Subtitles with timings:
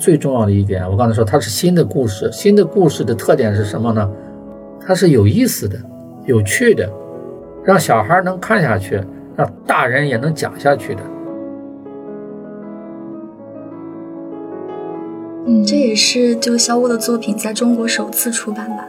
[0.00, 4.10] 最重要的一点，我刚才说它是新的故事，新的故事的特点是什么呢？
[4.84, 5.78] 它是有意思的、
[6.24, 6.90] 有趣的，
[7.62, 8.98] 让小孩能看下去，
[9.36, 11.02] 让大人也能讲下去的。
[15.46, 18.86] 嗯，这也是就肖沃的作品在中国首次出版吧？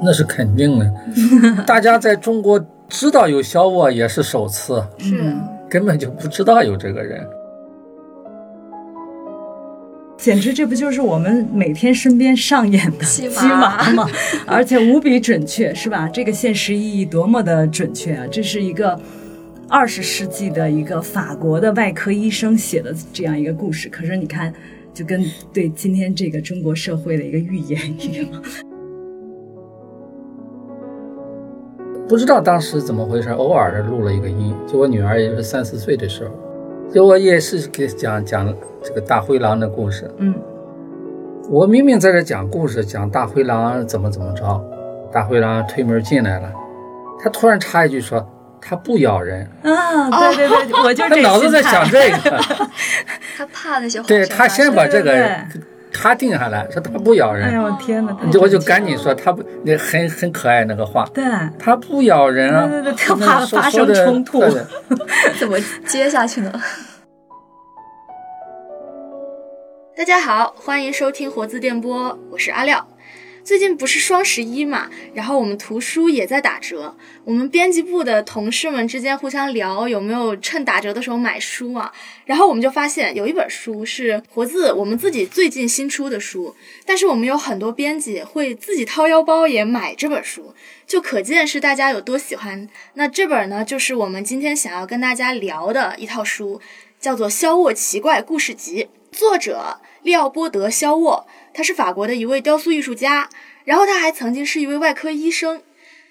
[0.00, 0.94] 那是肯定的，
[1.66, 5.34] 大家在中国知道有肖沃也是首次，是
[5.68, 7.26] 根本就不知道有这个人。
[10.24, 14.08] 简直这不就是我们每天身边上演的鸡鸡娃吗？
[14.46, 16.08] 而且无比准确，是吧？
[16.08, 18.24] 这个现实意义多么的准确啊！
[18.30, 18.98] 这是一个
[19.68, 23.86] 二十世纪的一个法国的外科医生写的这样一个故事。
[23.90, 24.50] 可是你看，
[24.94, 28.26] 就跟对今天这个中国社会的一个预言一样。
[32.08, 36.34] 不知道当时怎么回事，偶尔的录了一个音，就我女儿也是三四岁的时候，
[36.94, 38.54] 就我也是给讲讲。
[38.86, 40.34] 这个大灰狼的故事，嗯，
[41.48, 44.62] 我明明在这讲故事，讲大灰狼怎么怎么着，
[45.10, 46.52] 大灰狼推门进来了，
[47.18, 48.22] 他突然插一句说
[48.60, 49.48] 他不咬人。
[49.62, 52.38] 啊，对对对， 我就他脑子在想这个，
[53.38, 55.34] 他怕那些，对他先把这个
[55.94, 61.24] 他定下来，说他不咬人，哎呦天哪，我就赶紧说他不，那很很可爱那个话，对，
[61.58, 64.42] 他不咬人啊，对对对，他怕发生冲突，
[65.38, 65.56] 怎么
[65.86, 66.52] 接下去呢？
[69.96, 72.84] 大家好，欢迎收听活字电波，我是阿廖。
[73.44, 81.92] 最近不是双十一嘛，然后我们图书也在打折，我们编辑部的同事们之间互相聊有没有趁打折的时候买书啊。
[82.24, 86.56] 然后我们就发现有一本书是活字我们自己最近新出的书，
[86.86, 90.54] 但是我们有很多编辑会自己掏腰包也买这本书，
[90.86, 92.66] 就可见是大家有多喜欢。
[92.94, 96.62] 那这本呢，就是我们今天想要跟大家聊的一套书，
[96.98, 98.84] 叫做《肖沃奇怪故事集》。
[99.12, 103.30] 作者利奥波德·肖沃，他是法国的一位雕塑艺术家，
[103.64, 105.62] 然后他还曾经是一位外科医生。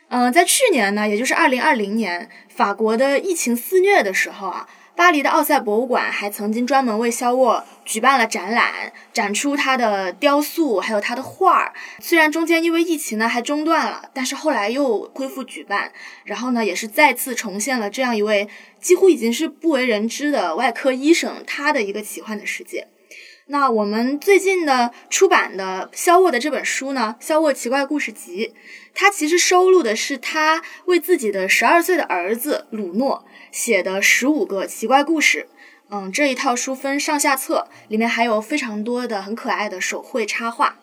[0.08, 11.74] 嗯，在去年呢，也就是二零二零年，法国的疫情肆虐的时候啊，巴黎的奥赛博物馆还曾经专门为肖沃举办了展览，展出他的雕塑还有他的画儿。
[12.00, 15.92] 虽然中间因为疫情呢还中断了，但是后来又恢复举办，
[16.26, 18.48] 然后呢也是再次重现了这样一位
[18.80, 22.88] 几乎已经是不为人知的外科医生他的一个奇幻的世界。
[23.48, 28.48] 那我们最近的出版的肖沃的这本书呢，《肖沃奇怪故事集》，
[28.94, 35.50] 它其实收录的是他为自己的十二岁的儿子鲁诺写的十五个奇怪故事。
[35.90, 40.78] 嗯，这一套书分上下册，里面还有非常多的很可爱的手绘插画。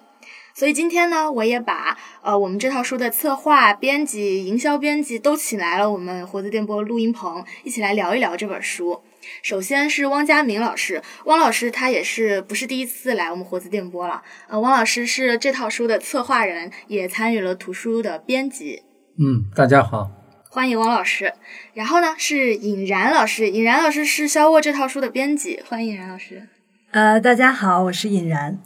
[0.52, 9.00] 所以今天呢，我也把呃我们这套书的策划、编辑、营销编辑都请来了我们活字电波录音棚，一起来聊一聊这本书。
[9.42, 14.22] 首先是汪佳明老师，汪老师他也是不是第一次来我们活字电波了？
[14.48, 18.82] 呃，汪老师是这套书的策划人，也参与了图书的编辑。
[19.18, 20.10] 嗯，大家好，
[20.48, 21.34] 欢迎汪老师。
[21.74, 26.48] 然后呢是尹然老师，尹然老师是肖沃这套书的编辑，欢迎尹然老师。
[26.92, 28.58] 呃，大家好，我是尹然。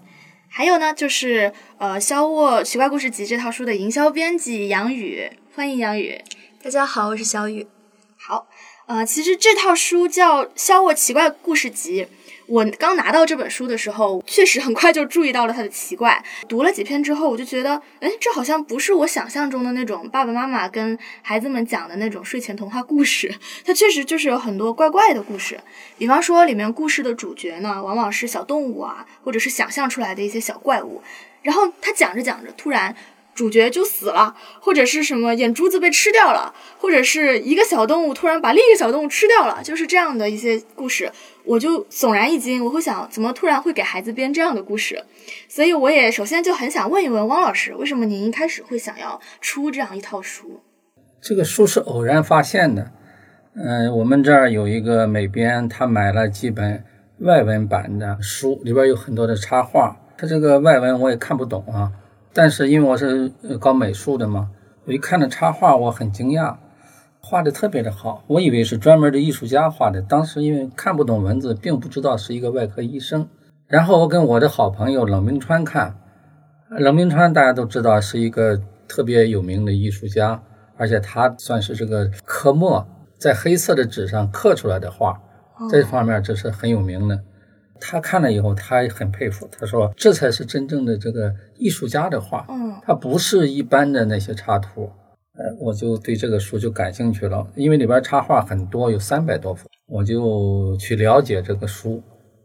[0.48, 6.20] 还有呢就是呃肖沃奇怪故事集这套书的营销编辑杨宇，欢迎杨宇。
[6.62, 7.66] 大家好，我是小雨。
[8.87, 12.03] 呃，其实这套书叫《肖沃奇怪故事集》。
[12.47, 16.22] 我刚拿到这本书的时候，确实很快就注意到了它的奇怪。
[16.47, 23.34] 读了几篇之后，我就觉得，哎，这好像不是我想象中的那种爸爸妈妈跟孩子们讲的那种睡前童话故事。
[23.65, 25.59] 它确实就是有很多怪怪的故事。
[25.97, 31.03] 比方说，里面故事的主角呢，往往是小动物啊，或者是想象出来的一些小怪物。
[31.41, 32.94] 然后他讲着讲着，突然。
[33.34, 41.11] 主角就死了，或者是什么眼珠子被吃掉了，或者是一个小动物突然把另一个小动物吃掉了，就是这样的一些故事，
[41.44, 42.65] 我就悚然一惊。
[42.65, 45.05] 我会想，怎么突然会给孩子编这样的故事？
[45.49, 50.61] 所以我也首先就很想问一问汪老师，为什么您一开始会想要出这样一套书？
[51.20, 52.93] 这个书是偶然发现的。
[53.56, 56.85] 嗯，我们这儿有一个美编，他买了几本
[57.20, 61.91] 外文版的书，里边有很多的插画，他这个外文我也看不懂啊。
[62.34, 63.28] 但是因为我是
[63.60, 64.50] 搞美术的嘛，
[64.86, 66.56] 我一看那插画，我很惊讶，
[67.20, 68.25] 画的特别的好。
[68.26, 70.02] 我以为是专门的艺术家画的。
[70.02, 73.28] 当时因为看不懂文字，并不知道是一个外科医生。
[73.69, 75.94] 然后我跟我的好朋友冷冰川看，
[76.69, 80.42] 冷冰川大家都知道是一个特别有名的艺术家，
[80.76, 82.84] 而且他算是这个刻墨，
[83.16, 85.20] 在黑色的纸上刻出来的画，
[85.70, 87.20] 这方面这是很有名的。
[87.81, 89.49] 他看了以后，他也很佩服。
[89.50, 94.91] 他说：“这才是真正的这个艺术家的画，嗯，他不是一般的那些插图。”
[95.37, 102.00] 呃，我就对这个书就感兴趣了，因为里边插画很多，有三百多幅，我就去了解这个书。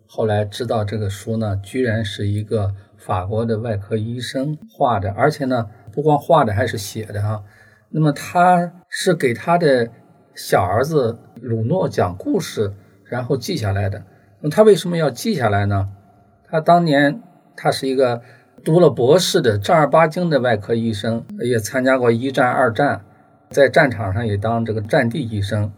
[0.08, 7.44] 后来知道这个书呢，居然是一个法国的外科医生画的，而且呢，不光画的，还是写的哈。
[7.90, 9.88] 那么他是给他的
[10.34, 12.74] 小儿子鲁诺讲故事，
[13.04, 14.04] 然后记下来的。
[14.41, 15.89] 那他为什么要记下来呢？
[16.47, 17.21] 他当年
[17.56, 18.21] 他是一个
[18.63, 23.06] 读了博士的正儿八经的外科医生，也参加过一战、二战，
[23.50, 25.71] 在战场上也当这个战地医生，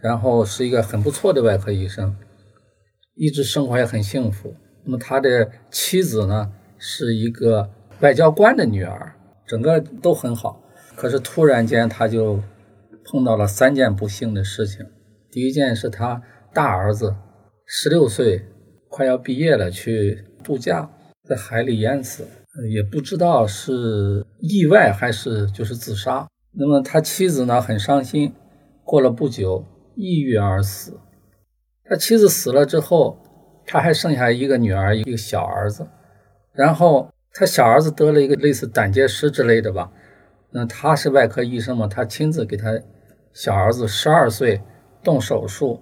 [0.00, 2.16] 然后是一个很不错的外科医生，
[3.14, 4.54] 一直生活也很幸福。
[4.84, 7.70] 那么他的妻子呢，是一个
[8.00, 9.14] 外交官的女儿，
[9.46, 10.62] 整个都很好。
[10.96, 12.40] 可是突然间，他就
[13.04, 14.84] 碰到了三件不幸的事情。
[15.30, 16.22] 第一件是他
[16.52, 17.14] 大儿子
[17.70, 18.46] 十六岁，
[18.88, 20.90] 快要毕业了，去度假，
[21.28, 22.26] 在海里淹死，
[22.70, 26.26] 也不知道是意外还是就是自杀。
[26.52, 28.32] 那么他妻子呢，很伤心。
[28.84, 29.62] 过了不久，
[29.96, 30.98] 抑郁而死。
[31.84, 33.22] 他妻子死了之后，
[33.66, 35.86] 他还剩下一个女儿，一个小儿子。
[36.54, 39.92] 然后他小儿子得了一个类似胆结石之类的吧。
[40.52, 41.86] 那他是外科医生嘛？
[41.86, 42.80] 他亲自给他
[43.34, 44.62] 小儿子十二岁
[45.04, 45.78] 动手术，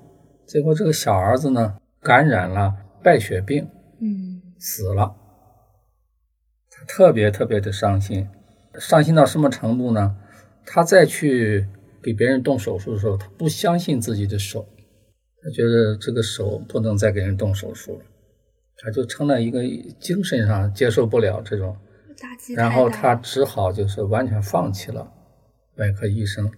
[0.46, 3.68] 结果这个小儿子呢感染了败血病，
[4.00, 5.14] 嗯，死了。
[6.70, 8.28] 他特别特别的伤心，
[8.78, 10.16] 伤心到什么程度呢？
[10.64, 11.66] 他再去
[12.02, 14.66] 给别人动手术的时候，他不相信自己的手，
[15.42, 18.04] 他觉得这个手不能再给人动手术了，
[18.78, 19.60] 他就成了一个
[19.98, 21.76] 精神上接受不了这种。
[22.56, 25.12] 然后他只好就是完全放弃了
[25.76, 26.50] 外科医生，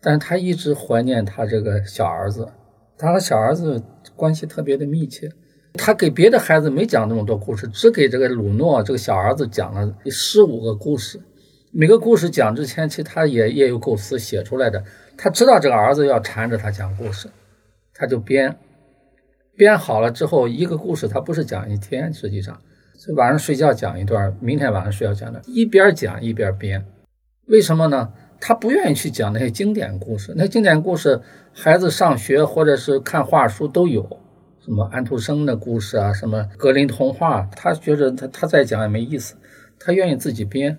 [0.00, 2.48] 但是他一直怀念他这个小儿子，
[2.96, 3.82] 他和小儿子
[4.16, 5.30] 关系特别的密切。
[5.74, 11.20] 他给别的孩子没讲那么多故事，只给这个鲁诺这个小儿子讲了十五个故事。
[11.72, 14.84] 每个故事讲之前，其实他也也有构思写出来的。
[15.16, 17.28] 他知道这个儿子要缠着他讲故事，
[17.92, 18.56] 他就编，
[19.56, 22.60] 编好了之后，一个故事他不是讲一天，实际上
[22.96, 23.12] 是。
[23.14, 26.86] 晚上睡觉讲一段，明天晚上睡觉讲段，一边讲一边编。
[27.46, 28.12] 为什么呢？
[28.40, 30.32] 他不愿意去讲那些经典故事。
[30.36, 31.20] 那经典故事，
[31.56, 34.20] 孩子上学或者是看画书都有，
[34.60, 39.36] 什么安徒生的故事啊，什么格林童话，他觉得他他再讲也没意思，
[39.78, 40.78] 他愿意自己编。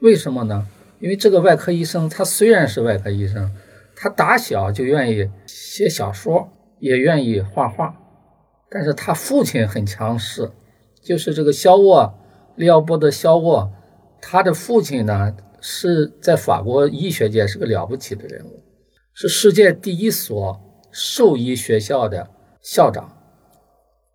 [0.00, 0.66] 为什么呢？
[0.98, 3.52] 因为这个外科医生，他虽然是外科医生，
[3.94, 6.48] 他打小就愿意写小说，
[6.80, 7.94] 也愿意画画，
[8.70, 10.50] 但是他父亲很强势。
[11.02, 12.14] 就是这个肖沃，
[12.56, 13.70] 利奥波德·肖沃，
[14.20, 18.62] 他的父亲呢是在法国医学界是个了不起的人物，
[19.20, 20.60] 是世界第一所
[20.92, 22.30] 兽医学校的
[22.62, 23.18] 校长。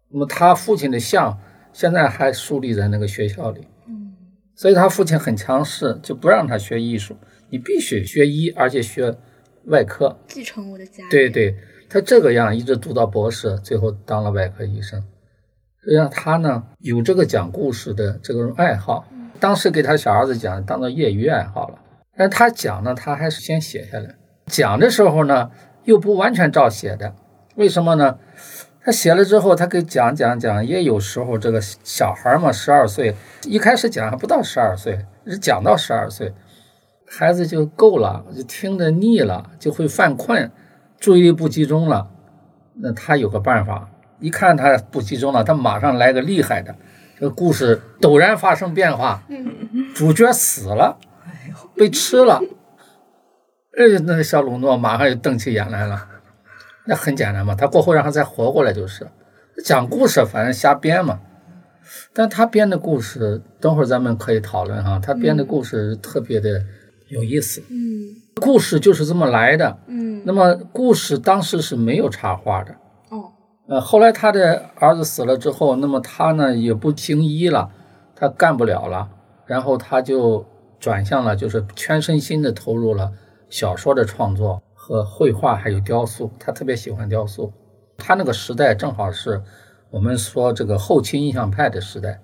[0.09, 1.37] 那么他父亲的像
[1.73, 3.67] 现在还树立在那个学校里。
[3.85, 4.15] 嗯，
[4.55, 7.17] 所以他父亲很强势，就不让他学艺术，
[7.49, 9.13] 你必须学医，而且学
[9.65, 11.03] 外科，继承我的家。
[11.09, 11.53] 对对，
[11.89, 15.03] 他这个样一直读到博士，最后当了外科医生。
[15.81, 19.05] 实际上他呢有这个讲故事的这种爱好，
[19.37, 21.79] 当时给他小儿子讲，当做业余爱好了。
[22.15, 24.15] 但他讲呢，他还是先写下来。
[24.45, 25.51] 讲的时候呢，
[25.83, 27.13] 又不完全照写的。
[27.55, 28.17] 为什么呢？
[28.85, 36.33] 他写了之后，他给讲讲讲，也有时候这个小孩嘛，十二岁，一开始讲还不到十二岁，是讲到十二岁，
[37.07, 40.51] 孩子就够了，就听着腻了，就会犯困，
[40.99, 42.09] 注意力不集中了。
[42.75, 43.89] 那他有个办法。
[44.19, 46.73] 一看他不集中了，他马上来个厉害的，
[47.19, 49.21] 这个故事陡然发生变化，
[49.93, 50.97] 主角死了，
[51.75, 52.41] 被吃了，
[53.77, 56.07] 哎，那个小鲁诺马上就瞪起眼来了。
[56.85, 59.07] 那很简单嘛，他过后让他再活过来就是。
[59.63, 61.19] 讲故事反正瞎编嘛，
[62.11, 64.99] 但他编的故事，等会儿咱们可以讨论哈。
[64.99, 66.61] 他编的故事特别的
[67.09, 72.73] 有意思，嗯，故事就是这么来的，嗯，那么故事当时是没有插画的。
[73.09, 73.31] 哦
[73.67, 77.69] 呃，后来他的儿子死了之后，那么他呢也不行医了，
[78.15, 79.09] 他干不了了，
[79.45, 80.45] 然后他就
[80.79, 83.13] 转向了，就是全身心的投入了
[83.53, 86.31] 小说的创作和绘画，还有雕塑。
[86.39, 87.53] 他特别喜欢雕塑。
[87.95, 89.43] 他那个时代正好是
[89.91, 92.19] 我们说这个后期印象派的时代，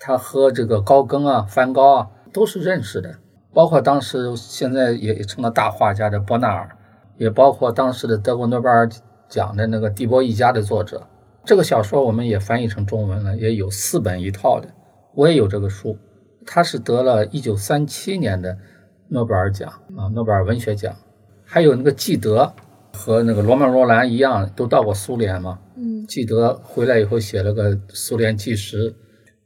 [0.00, 3.14] 他和这个高更啊、梵高啊都是认识的，
[3.54, 6.76] 包括当时现在也成了大画家的伯纳尔，
[7.16, 8.90] 也包括当时的德国诺贝尔。
[9.28, 11.04] 奖的那个《蒂波一家》的作者，
[11.44, 14.68] 这个小说我们也翻译成中文了，也有四本一套的，
[15.16, 15.98] 我也有这个书。
[16.46, 18.56] 他是得了一九三七年的
[19.08, 20.94] 诺贝尔奖啊，诺贝尔文学奖。
[21.44, 22.52] 还有那个纪德
[22.92, 25.58] 和那个罗曼·罗兰一样，都到过苏联嘛。
[25.76, 28.94] 嗯，纪德回来以后写了个苏联纪实，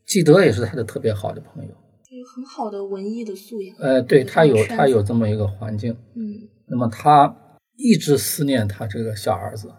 [0.06, 3.76] 纪德也是他的特别好的朋友，有很好的文艺的素养。
[3.78, 5.96] 呃，对他有他有这么一个环境。
[6.14, 7.36] 嗯，那么他。
[7.82, 9.72] 一直思念他这个小儿子，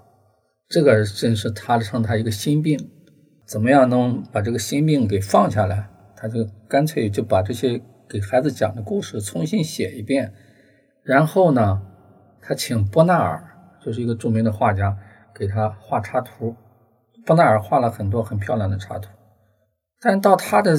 [0.68, 2.90] 这个真是他成他一个心病。
[3.46, 5.88] 怎么样能把这个心病给放下来？
[6.18, 10.34] 他就干脆就把这些给孩子讲的故事重新写一遍，
[11.12, 11.82] 然后呢，
[12.42, 13.44] 他请波纳尔，
[13.84, 14.96] 就是一个著名的画家，
[15.36, 16.56] 给他画插图。
[17.26, 19.10] 波纳尔画了很多很漂亮的插图，
[20.00, 20.74] 但到他的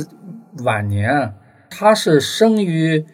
[0.65, 1.35] 晚年，
[1.69, 3.05] 他是生于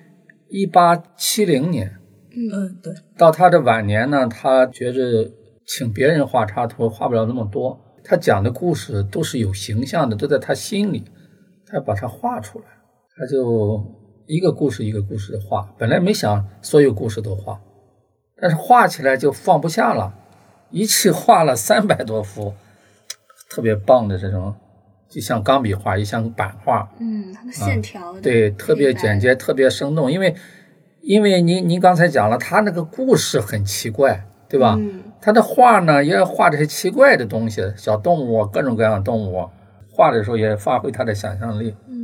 [0.49, 1.97] 一八七零年。
[2.31, 2.95] 嗯，对。
[3.17, 5.29] 到他的晚年呢，他觉着
[5.67, 11.05] 请别人画插图画不了那么多，他讲的故事都是有形象的，都在他心里，
[11.67, 12.67] 他把它画出来，
[13.17, 13.85] 他就
[14.29, 15.69] 一个故事一个故事的画。
[15.77, 17.59] 本来没想所有故事都画，
[18.41, 20.15] 但是画起来就放不下了，
[20.71, 22.55] 一气画了三百多幅，
[23.51, 24.55] 特别棒的这种，
[25.09, 26.89] 就像钢笔画，也像版画。
[27.01, 30.37] 嗯，它的线条、啊、对，特别简洁，特别生动，因为。
[31.01, 34.75] 因为您您刚才讲了，他那个故事很奇怪，对吧？
[34.79, 39.49] 嗯，他的画呢也要画这些奇怪的东西，小动物，各种各样的动物，
[39.91, 41.75] 画的时候也发挥他的想象力。
[41.87, 41.98] 嗯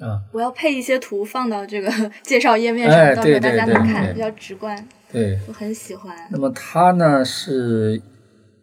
[0.00, 1.90] 啊，我要配一些图放到这个
[2.22, 4.88] 介绍页面上，哎、到时候大家能看，比较直观。
[5.10, 6.14] 对，我很喜欢。
[6.30, 8.00] 那么他呢是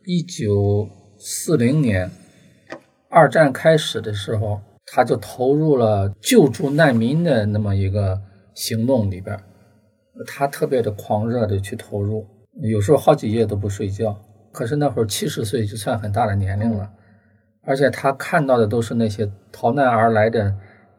[0.06, 0.88] 一九
[1.18, 2.10] 四零年
[3.10, 4.62] 二战开始的时候，
[4.94, 8.22] 他就投入了救助难民的那么一个
[8.54, 9.38] 行动里边。
[10.26, 12.26] 他特别的狂热的去投入，
[12.62, 14.16] 有时候好几夜都不睡觉。
[14.54, 16.90] 可是那会儿七十岁就算很大的年龄了，
[17.64, 20.56] 而且他看到的都是那些逃难而来的，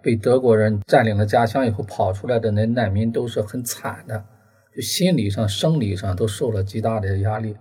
[0.07, 4.25] 被德国人占领了家乡以后跑出来的那难民，都是很惨的，
[4.73, 7.57] 就心理上、生理上都受了极大的压力。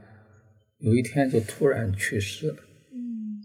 [0.78, 2.58] 有一天就突然去世了。
[2.94, 3.42] 嗯，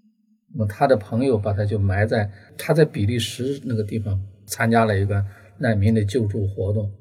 [0.52, 5.25] 那么他的朋友把他就埋在他在比利时那个地方参加了一个
[5.57, 6.92] 难民的救助活动。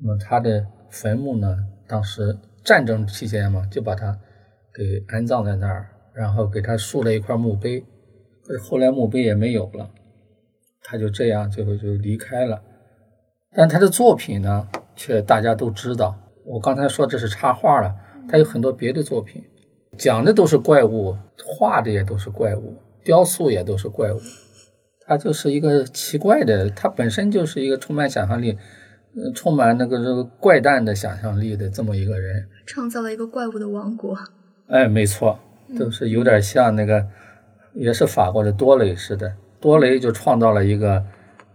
[0.00, 1.56] 那么他的坟墓呢？
[1.86, 4.18] 当时战争期间嘛，就把他
[4.74, 7.78] 给安葬在那儿，然后给他竖了一块墓碑。
[8.42, 9.88] 可是后来墓碑也没有了，
[10.88, 12.58] 他就这样最后就离开了。
[13.54, 14.66] 但他的作品呢，
[14.96, 16.16] 却大家都知道。
[16.46, 17.94] 我刚才说这是插画了，
[18.26, 19.44] 他有很多别的作品，
[19.98, 21.14] 讲的都是怪物，
[21.44, 24.18] 画的也都是怪物，雕塑也都是怪物。
[25.06, 28.56] 他就是一个奇怪的，他本身就是一个充满想象力。
[29.16, 34.16] 呃，充满那个这个怪诞的想象力的这么一个人，创造了一个怪物的王国。
[34.68, 35.40] 哎，没错，
[35.78, 37.04] 都是有点像那个，
[37.74, 39.32] 也是法国的多雷似的。
[39.60, 41.04] 多雷就创造了一个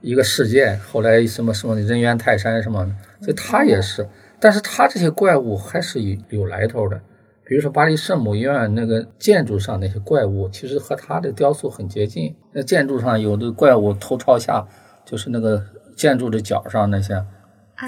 [0.02, 2.92] 一个世界，后来什么什么人猿泰山什么的，
[3.22, 4.08] 所以他也是。
[4.40, 7.02] 但是他这些怪物还是有有来头的，
[7.46, 12.36] 比如说巴黎圣母院那个建筑上那些怪物，其实和他的雕塑很接近。
[12.52, 14.68] 那建筑上有的怪物头朝下，
[15.06, 15.64] 就是那个
[15.96, 17.24] 建筑的角上那些。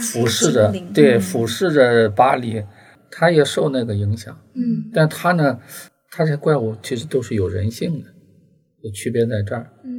[0.02, 2.62] 俯视着，对，俯视着巴黎，
[3.12, 4.36] 他也受那个影响。
[4.54, 5.60] 嗯，但他呢，
[6.10, 8.10] 他这怪物其实都是有人性的，
[8.82, 9.70] 有区别在这儿。
[9.84, 9.95] 嗯，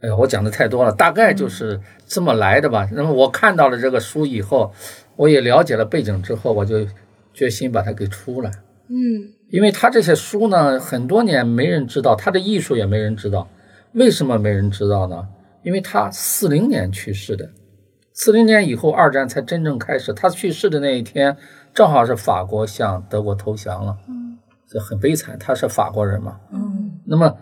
[0.00, 2.88] 哎呀，我讲的太多了，大概就是这么来的吧。
[2.92, 4.72] 那么我看到了这个书以后，
[5.16, 6.86] 我也了解了背景之后，我就
[7.34, 8.50] 决心把它给出来。
[8.88, 8.96] 嗯，
[9.50, 13.48] 因为他这些书呢，很多年没人知道，他的艺术也没人知道。
[13.92, 15.28] 为什么没人知道呢？
[15.62, 17.50] 因为他四零年去世的。
[18.12, 20.12] 四零年以后，二战才真正开始。
[20.12, 21.36] 他去世的那一天，
[21.74, 24.38] 正好是法国向德国投降了，嗯，
[24.68, 25.38] 这很悲惨。
[25.38, 27.36] 他是法国人嘛，嗯，那么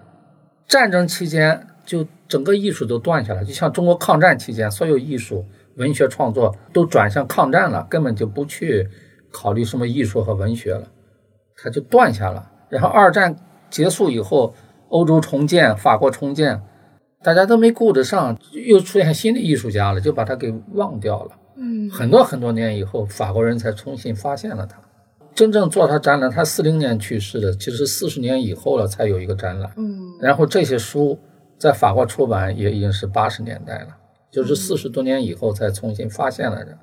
[0.67, 5.45] 战争期间，就整个艺术都断下来，就像中国抗战期间，所有艺术、
[5.76, 8.87] 文学创作都转向抗战了，根本就不去
[9.33, 10.88] 考虑什么艺术和文学了，
[11.57, 12.50] 它就断下了。
[12.69, 13.35] 然后二战
[13.71, 14.52] 结束以后，
[14.88, 16.61] 欧洲重建，法国重建。
[17.23, 21.33] 大家都没顾得上，又出现新的艺术家了，就把他给忘掉了。
[21.57, 24.78] 嗯，很多很多年以后，法国人才重新发现了他。
[25.35, 29.73] 真正做他展览，他四零年去世的，其实四十年以后了才有一个展览。
[29.76, 31.19] 嗯，然后这些书
[31.59, 33.97] 在法国出版也已经是八十年代了，
[34.31, 36.79] 就是四十多年以后才重新发现了的。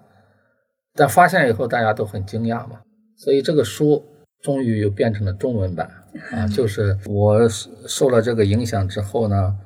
[0.93, 2.81] 但发现以后，大家都很惊讶嘛，
[3.17, 4.05] 所以这个书
[4.41, 5.89] 终于又变成了中文版
[6.31, 6.47] 啊！
[6.53, 9.57] 就是我受了这个影响之后呢。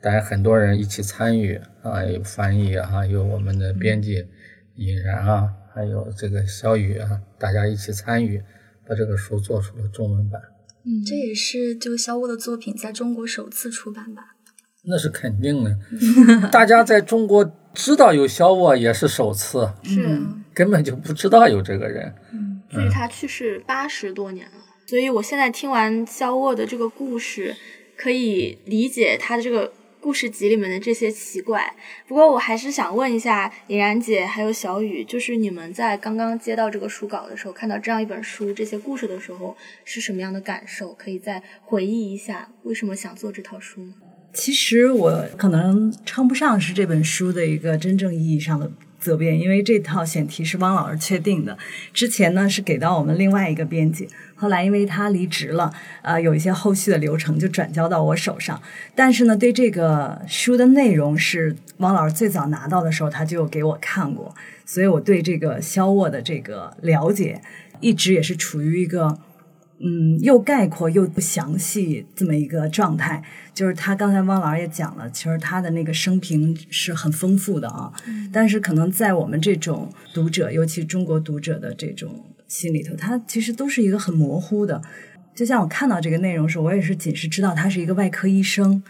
[0.00, 4.26] 当然，很多人一起参与啊，有翻译啊，有我们的编辑
[4.74, 8.42] 尹然啊，还有这个小雨啊，大家一起参与，
[8.84, 10.42] 把这个书做出了中文版。
[10.84, 14.34] 嗯，这也是就肖沃的作品在中国首次出版吧？
[14.84, 15.76] 那是肯定的，
[16.50, 20.20] 大家在中国知道有肖沃也是首次，是
[20.52, 22.14] 根本就不知道有这个人。
[22.32, 24.52] 嗯，距离他去世八十多年了，
[24.86, 27.54] 所以我现在听完肖沃的这个故事，
[27.96, 29.72] 可以理解他的这个。
[30.02, 31.76] 故事集里面的这些奇怪，
[32.08, 40.92] 不过我还是想问一下尹然姐还有小雨，就是你们在刚刚接到这个书稿的时候，看到这样一本书、这些故事的时候，是什么样的感受？
[40.94, 43.94] 可以再回忆一下，为什么想做这套书吗？
[44.32, 51.58] 其实我可能称不上是这本书的一个真正意义上的责编，因为这套选题是汪老师确定的。
[51.92, 58.60] 之前呢是给到我们另外一个编辑，后来因为他离职了，呃，有一些后续的流程就转交到我手上。
[58.94, 64.34] 但是呢，对这个书的内容是汪老师最早拿到的时候他就给我看过，
[64.64, 67.42] 所以我对这个肖沃的这个了解
[67.80, 69.18] 一直也是处于一个。
[69.84, 73.22] 嗯，又概括又不详细这么一个状态，
[73.52, 77.92] 就是他刚才汪老师也讲了，其实他的那个生平是很丰富的啊，
[78.32, 84.80] 但是可能在我们这种读者，尤其中国读者的这种心里头，他其实都是一个很模糊的。
[85.34, 88.82] 就像我看到这个内容时，我也是仅是知道他是一个外科医生。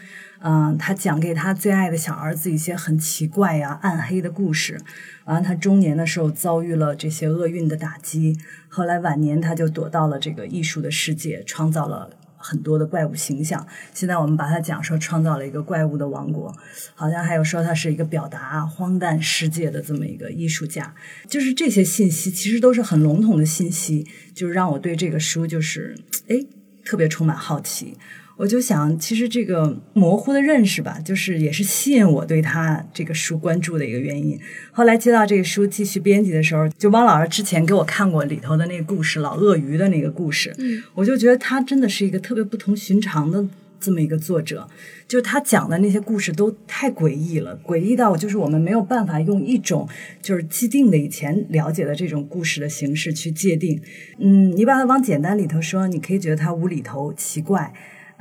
[0.45, 4.77] 嗯，他讲给他最爱的小儿子一些很奇怪呀、暗黑的故事。
[5.23, 13.65] 完了，他中年的时候遭遇了这些厄运的打击，后来晚年他就躲到了这个艺术的世界，创造了很多的怪物形象。
[13.93, 16.53] 现在我们把他讲说创造了一个怪物的王国，
[16.93, 20.93] 好像还有说他是一个表达荒诞世界的这么一个艺术家。
[21.29, 25.97] 就是这些信息其实都是很笼统的信息，就是让我对这个书就是
[26.27, 26.35] 哎
[26.83, 27.97] 特别充满好奇。
[28.35, 34.39] 我就想，其实这个模糊的认识吧，就是也是吸引我对他这个书关注的一个原因。
[34.71, 43.45] 后来接到这个书继续编辑的时候，就汪老师之前给我看过里头的那个故事，老鳄鱼的那个故事，嗯，我就觉得他真的是一个特别不同寻常的
[43.79, 44.67] 这么一个作者。
[45.07, 49.87] 就是他讲的那些故事都太诡异了，诡异到就是我们没有办法用一种
[50.23, 53.79] 就是既定的以前了解的这种故事的形式去界定。
[54.17, 57.71] 嗯，你把它往简单里头说，你可以觉得它无厘头、奇怪。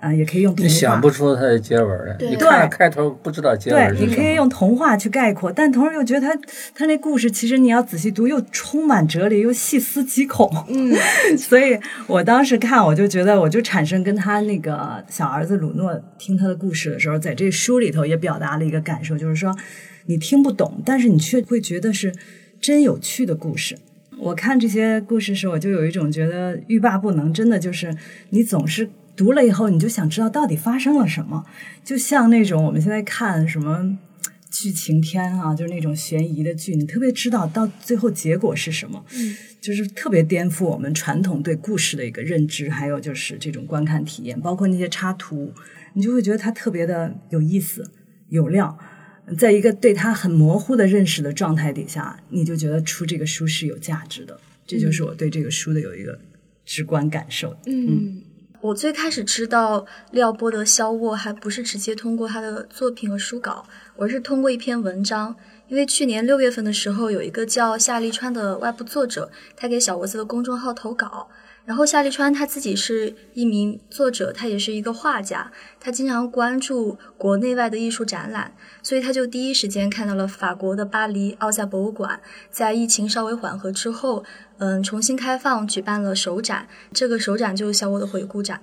[0.03, 0.69] 啊，也可以用童话。
[0.69, 6.37] 你想不出它的结尾来，你看开头不知道结尾对，你可以用童话去概括，但同时又觉得他
[6.75, 10.51] 他那故事其实你要仔细读，又充满哲理，又细思极恐。
[10.69, 10.93] 嗯，
[11.39, 19.57] 所以我当时看，我就觉得，我就产生跟他那个小儿子鲁诺听他的故事的时候，在这书里头也表达了一个感受，就是说
[20.07, 22.13] 你听不懂，但是你却会觉得是
[22.61, 23.79] 真有趣的故事。
[24.19, 27.95] 我看这些故事时，我就有一种觉得欲罢不能，真的就是
[28.31, 28.91] 你总是。
[29.17, 31.45] 读了以后，你就想知道到底发生了什么，
[31.85, 33.99] 就像那种我们现在看什么
[34.51, 45.53] 剧情片啊，就是那种悬疑的剧，你特别知道到最后结果是什么，嗯，就是特别颠覆我们传统对故事的一个认知，还有就是这种观看体验，包括那些插图，
[45.95, 47.91] 你就会觉得它特别的有意思、
[48.29, 48.79] 有料。
[49.39, 54.39] 在一个对它很模糊的认识的状态底下，你就觉得出这个书是有价值的。
[54.67, 56.19] 这就是我对这个书的有一个
[56.65, 57.57] 直观感受。
[57.67, 58.23] 嗯。
[58.63, 65.35] 我最开始知道廖波的肖沃，还不是直接通过他的作品和书稿，而是通过一篇文章。
[65.67, 71.29] 因为去年六月份的时候，有一个叫夏立川的外部作者，他给小窝子的公众号投稿。
[71.65, 82.21] 然后夏立川他自己是一名作者，他也是一个画家，他经常关注国内外的艺术展览，所以他就第一时间看到了法国的巴黎奥赛博物馆
[82.51, 84.25] 在疫情稍微缓和之后，
[84.65, 88.61] 嗯，重新开放举办了首展，这个首展就是小我的回顾展。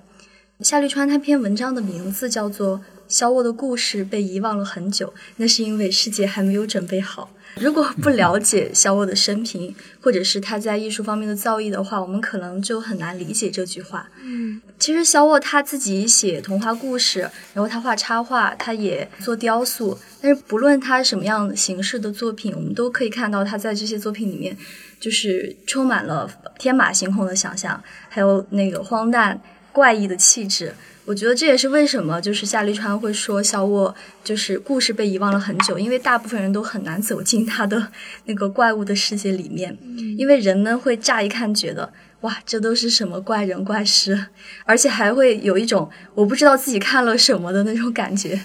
[0.62, 7.30] 夏绿川那篇文章的名字叫做《小沃的故事被遗忘了很久》，那是因为世界还没有准备好。
[7.56, 14.06] 如果不了解小沃的生平，或者是他在艺术方面的造诣的话，我们可能就很难理解这句话。
[14.22, 17.20] 嗯，其实小沃他自己写童话故事，
[17.54, 19.98] 然后他画插画，他也做雕塑。
[20.20, 24.54] 但是不论他什么样形式的作品，我们都可以看到他在这些作品里面，
[25.00, 29.40] 就是充满了天马行空的想象，还有那个荒诞
[29.72, 30.74] 怪异的气质。
[31.06, 37.90] 我觉得这也是为什么，就是夏利川会说小沃就是故事被遗忘了很久，因为大部分人都很难走进他的
[38.26, 39.76] 那个怪物的世界里面，
[40.16, 44.26] 因为人们会乍一看觉得哇，这都是什么怪人怪事，
[44.64, 48.40] 而且还会有一种我不知道自己看了什么的那种感觉。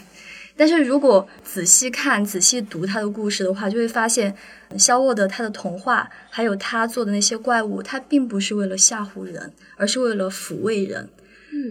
[0.58, 4.34] 但是如果仔细看、仔细读他的故事的话，就会发现
[4.78, 11.10] 肖沃的他的童话，还有他做的那些怪物，他并不是为了吓唬人，而是为了抚慰人。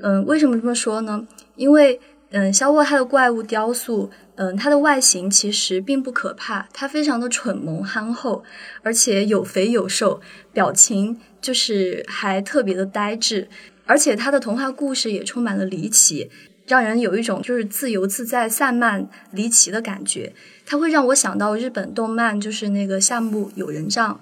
[0.02, 1.26] 嗯，为什么这么说呢？
[1.56, 8.42] 因为，嗯，肖沃他的怪物雕塑，嗯，它的外形其实并不可怕，它非常的蠢萌憨厚，
[8.82, 10.20] 而且有肥有瘦，
[10.52, 13.48] 表情就是还特别的呆滞，
[13.86, 16.28] 而且他的童话故事也充满了离奇，
[16.66, 20.32] 让人有一种就是自由自在、散漫离奇的感觉。
[20.66, 24.20] 它会让我想到日本动漫，就是那个《夏目友人帐》，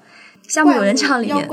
[0.52, 1.48] 《夏目友人帐》里面，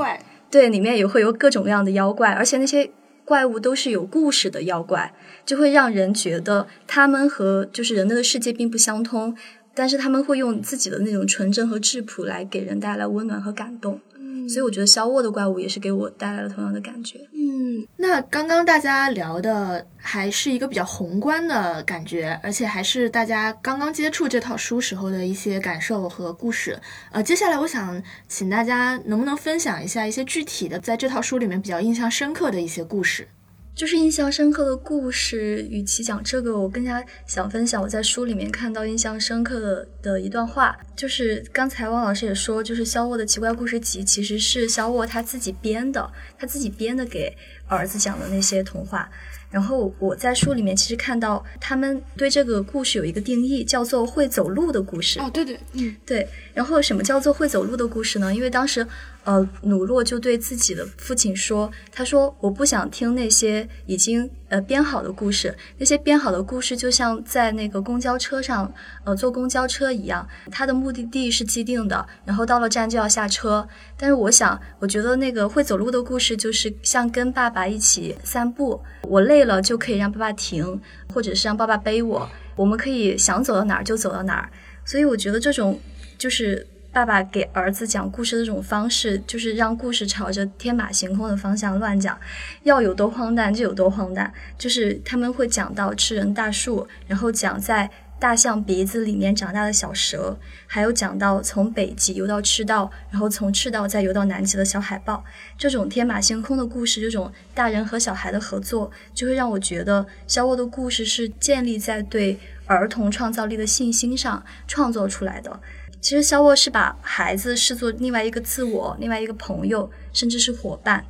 [0.50, 2.90] 对，里面也会有各种各样的妖怪，而且那些。
[3.24, 5.14] 怪物都是有故事的妖怪，
[5.46, 9.36] 就会让人觉得他们和就是人类的世界并不相通，
[9.74, 14.00] 但是他们会用自己的那种纯真和质朴来给人带来温暖和感动。
[14.44, 17.18] 嗯所以我觉得肖沃的怪物也是给我带来了同样的感觉。
[17.32, 26.78] 嗯，那刚刚大家聊的还是一个比较宏观的感觉，而且还是大家刚刚接触这套书时候的一些感受和故事。
[27.12, 33.28] 呃，接下来我想请大家能不能分享一下一些具体的在这套书里面比较印象深刻的一些故事？
[33.74, 47.34] 就是印象深刻的故事，与其讲这个，我更加想分享我在书里面看到印象深刻的的一段话，就是刚才汪老师也说，就是肖沃的奇怪故事集其实是肖沃他自己编的，他自己编的给
[47.68, 49.08] 儿子讲的那些童话。
[49.50, 55.18] 然后我在书里面其实看到他们对这个故事有一个定义，叫做会走路的故事。
[55.18, 58.32] 哦，对对，嗯对，然后什么叫做会走路的故事呢？
[58.32, 58.86] 因为当时，
[59.24, 68.72] 呃，努洛就对自己的父亲说：“他说我不想听那些已经呃编好的故事，那些编好的故事就像在那个公交车上，
[69.04, 73.68] 呃，坐公交车一样，它的目的地是既定的，然后到了站就要下车。
[73.96, 80.80] 但是我想，我觉得那个会走路的故事就是像跟爸爸一起散步，我累了就可以让爸爸停，
[81.12, 84.50] 或者是让爸爸背我，我们可以想走到哪儿就走到哪儿。
[84.84, 85.78] 所以我觉得这种
[86.16, 92.18] 就是爸爸给儿子讲故事的这种方式，就是让故事朝着天马行空的方向乱讲，
[92.64, 94.32] 要有多荒诞就有多荒诞。
[94.58, 105.24] 就是他们会讲到吃人大树，然后讲在大象鼻子里面长大的小蛇，还有讲到从北极游到赤道，然后从赤道再游到南极的小海豹。
[105.56, 115.60] 这种天马行空的故事，这种大人和小孩的合作，就会让我觉得肖沃的故事是建立在对儿童创造力的信心上创作出来的。
[116.00, 121.04] 其实肖沃是把孩子视作另外一个自我、另外一个朋友，甚至是伙伴，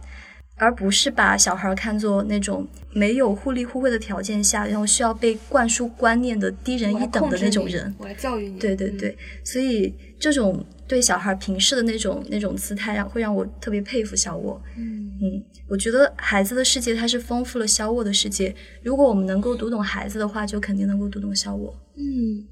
[0.56, 7.94] 而不是把小孩看作那种没有互利互惠的条件下，然后需要被灌输观念的低人一等的那种人。
[7.98, 8.58] 我来教育你。
[8.58, 14.60] 对对对，所以这种对小孩平视的那种那种姿态，让会让我特别佩服小沃。
[14.76, 18.54] 嗯，嗯，我觉得孩子的世界它是丰富了小沃的世界。
[18.82, 21.74] 如果我们能够读懂孩子的话，就肯定能够读懂小沃。
[21.96, 22.44] 嗯，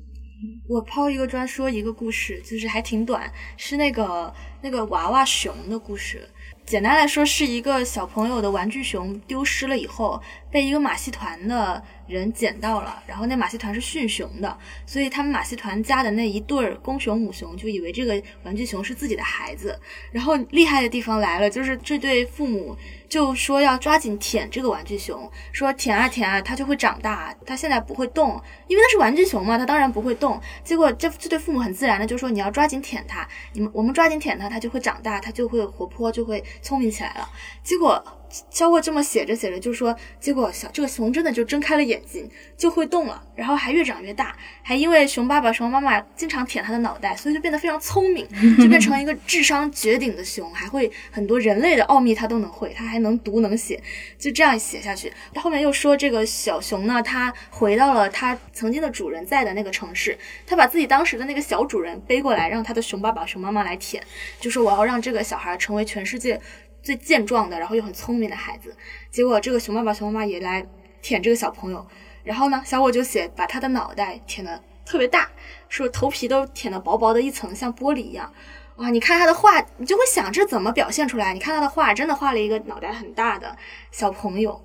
[0.69, 6.29] 我抛一个砖说一个故事，就是还挺短，是那个那个娃娃熊的故事。
[6.65, 10.21] 简单来说，是一个小朋友的玩具熊丢失了以后，
[10.51, 13.03] 被一个马戏团的人捡到了。
[13.07, 19.79] 然后那马戏团是驯熊的，所以他们马戏团家的那一对儿公熊母熊就以为这个玩具熊是自己的孩子。
[20.13, 22.77] 然后厉害的地方来了，就是这对父母
[23.09, 27.35] 就说要抓紧舔这个玩具熊，说舔啊舔啊，它就会长大。
[27.47, 30.41] 它现在不会动，因为那是玩具熊嘛，它当然不会动。
[30.65, 37.29] 结果这这对父母很自然的就说你要抓紧舔它，你们我们抓紧舔它，它就会长大，它就会活泼，就会聪明起来了。
[37.63, 38.03] 结果
[38.51, 48.27] 肖沃这么写着写着就说，结果小这个熊真的就睁开了眼睛，就会动了，然后还越长越大，还因为熊爸爸、熊妈妈经常舔它的脑袋，所以就变得非常聪明，
[48.61, 53.83] 就变成了一个智商绝顶的熊，还会很多人类的奥秘它都能会，它还能读能写，
[54.19, 55.13] 就这样写下去。
[55.37, 64.03] 后面又说这个小熊呢，它回到了它曾经的主人在的那个城市，它把自己当时的那个小主人背过来，让它的熊爸爸、熊妈妈来舔，
[64.39, 66.41] 就说我要让这个小孩成为全世界
[66.83, 68.77] 最健壮的，然后又很聪明的孩子。
[69.11, 70.67] 结果这个熊爸爸、熊妈妈也来
[71.03, 71.87] 舔这个小朋友，
[72.25, 75.31] 然后呢，小我就写把他的脑袋舔的特别大，
[75.69, 78.33] 说头皮都舔的薄薄的一层，像玻璃一样。
[78.77, 81.35] 哇，你看他的画，你就会想这怎么表现出来？
[81.35, 83.57] 你看他的画，真的画了一个脑袋很大的
[83.91, 84.63] 小朋友。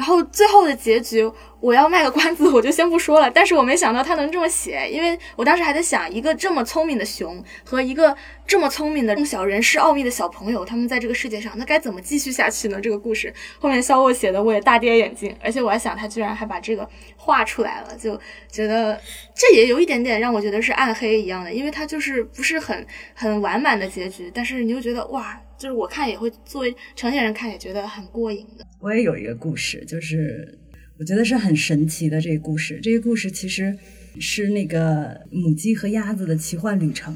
[0.00, 3.30] 然后最后的结局，我要卖个关子，我就先不说了。
[3.30, 12.80] 但是我没想到他能这么写，因为我当时还在想，一个这么聪明的熊和一个这么聪明的洞晓人世奥秘的小朋友，他们在这个世界上，那该怎么继续下去呢？
[12.80, 18.18] 这个故事后面肖沃写的，我也大跌眼镜，而且我还想，他居然还把这个画出来了，就
[18.50, 18.98] 觉得
[19.34, 28.64] 这也有一点点让我觉得是暗黑一样的，因为他就是不是很很完满的结局，但是你又觉得哇，就是我看也会作为成年人看也觉得很过瘾的。
[28.80, 30.58] 我也有一个故事，就是
[30.98, 32.80] 我觉得是很神奇的这个故事。
[32.82, 33.76] 这个故事其实
[34.18, 37.14] 是那个母鸡和鸭子的奇幻旅程。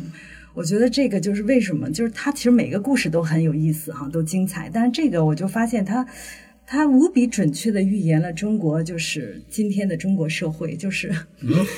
[0.53, 4.71] 我觉得这个就是为什么，就是它其实每个故事都很有意思哈，都精彩。
[4.71, 6.07] 但是这个我就发现它，
[6.67, 11.11] 它无比准确的预言了中国就是今天的中国社会，就是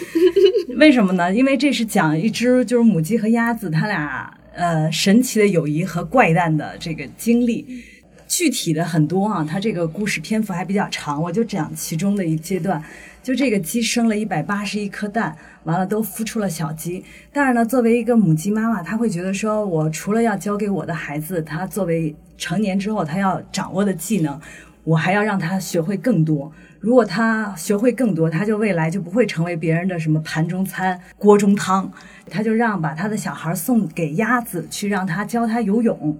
[0.76, 1.32] 为什么呢？
[1.32, 7.84] 因为这是讲一只就是母鸡和鸭子，它俩呃神奇的友谊和怪诞的这个经历。
[8.28, 12.82] 具体的很多啊，它这个故事篇幅还比较长，我就讲其中的一阶段。
[13.22, 17.04] 就这个鸡生了一百八十一颗蛋，完了都孵出了小鸡。
[17.32, 24.40] 但是呢，作为一个母鸡妈妈，她会觉得说，我除了要教给我的孩子，他作为成年之后他要掌握的技能，
[24.86, 26.50] 我还要让他学会更多。
[26.78, 31.90] 如果他学会更多，他就未来就不会成为别人的什么盘中餐、锅中汤。
[32.30, 36.16] 他就让把他的小孩送给鸭子去，让他教他游泳。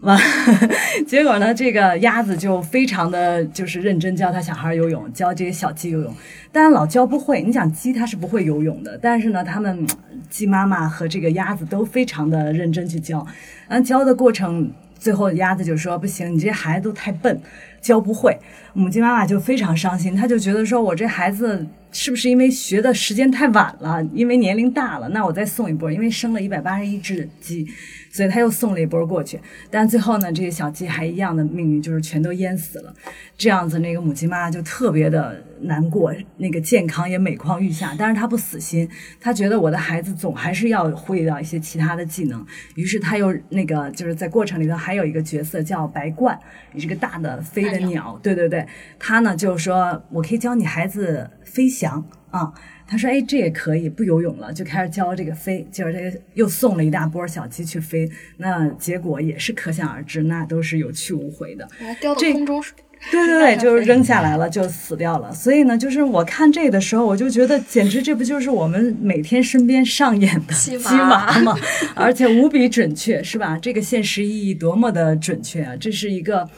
[0.00, 0.16] 完，
[1.08, 6.14] 结果呢，这个鸭子就非常的就是认真教他小孩游泳，教这些小鸡游泳，
[6.52, 7.42] 但老教不会。
[7.42, 9.84] 你想鸡它是不会游泳的，但是呢，他们
[10.28, 13.26] 鸡妈妈和这个鸭子都非常的认真去教。
[13.66, 17.40] 然后教的过程，最后鸭子就说不行，你这孩子都太笨，
[17.84, 18.36] 教不会。
[18.72, 27.68] 母鸡妈妈就非常伤心，她就觉得说我这孩子是不是因为学的时间太晚了，因为年龄大了，那我再送一波，因为生了一百八十一只鸡。
[28.14, 32.94] 所以他又送了一波过去，但最后呢，这些小鸡还一样的命运，就是全都淹死了。
[33.36, 37.92] 这样子，那个母鸡妈就特别的难过，那个健康也每况愈下。
[37.98, 38.88] 但是他不死心，
[39.20, 42.46] 他觉得我的孩子总还是要会到一些其他的技能。
[42.76, 46.38] 于是他又那个就是在过程里头还有一个角色叫白鹳，
[46.72, 48.16] 也是个大的飞的鸟。
[48.22, 48.64] 对对对，
[48.96, 52.52] 他呢就是说我可以教你孩子飞翔啊。
[52.86, 55.66] 他说：“哎，这也可以不游泳了，就开始教这个飞。
[55.70, 61.66] 结果这个又送了一大波小鸡去飞，那结果也是可想而知，那都是有去无回的。
[62.00, 62.62] 掉到空中，
[63.10, 65.32] 对对对， 就是扔下来了就死掉了。
[65.32, 71.56] 所以呢，就是我看这的时候，我就觉得简直这不就是我们每天身边上演的鸡娃 吗？
[71.96, 73.58] 而且无比准确，是吧？
[73.58, 75.74] 这个现实意义多么的准确啊！
[75.80, 76.48] 这是一个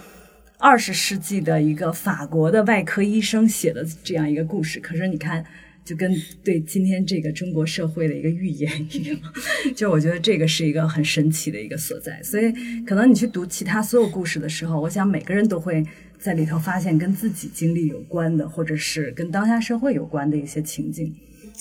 [0.59, 4.81] 二十世纪的一个法国的外科医生写的这样一个故事。
[4.81, 5.45] 可是你看。”
[5.87, 9.17] 就跟对今天这个中国社会的一个预言一样，
[9.77, 12.21] 就我觉得这个是一个很神奇的一个所在。
[12.23, 12.53] 所以，
[12.85, 15.87] 可能你去读其他所有故事的时候，我想每个人都会
[16.19, 21.15] 在里头发现跟自己经历有关的，或者是跟当下社会有关的一些情境。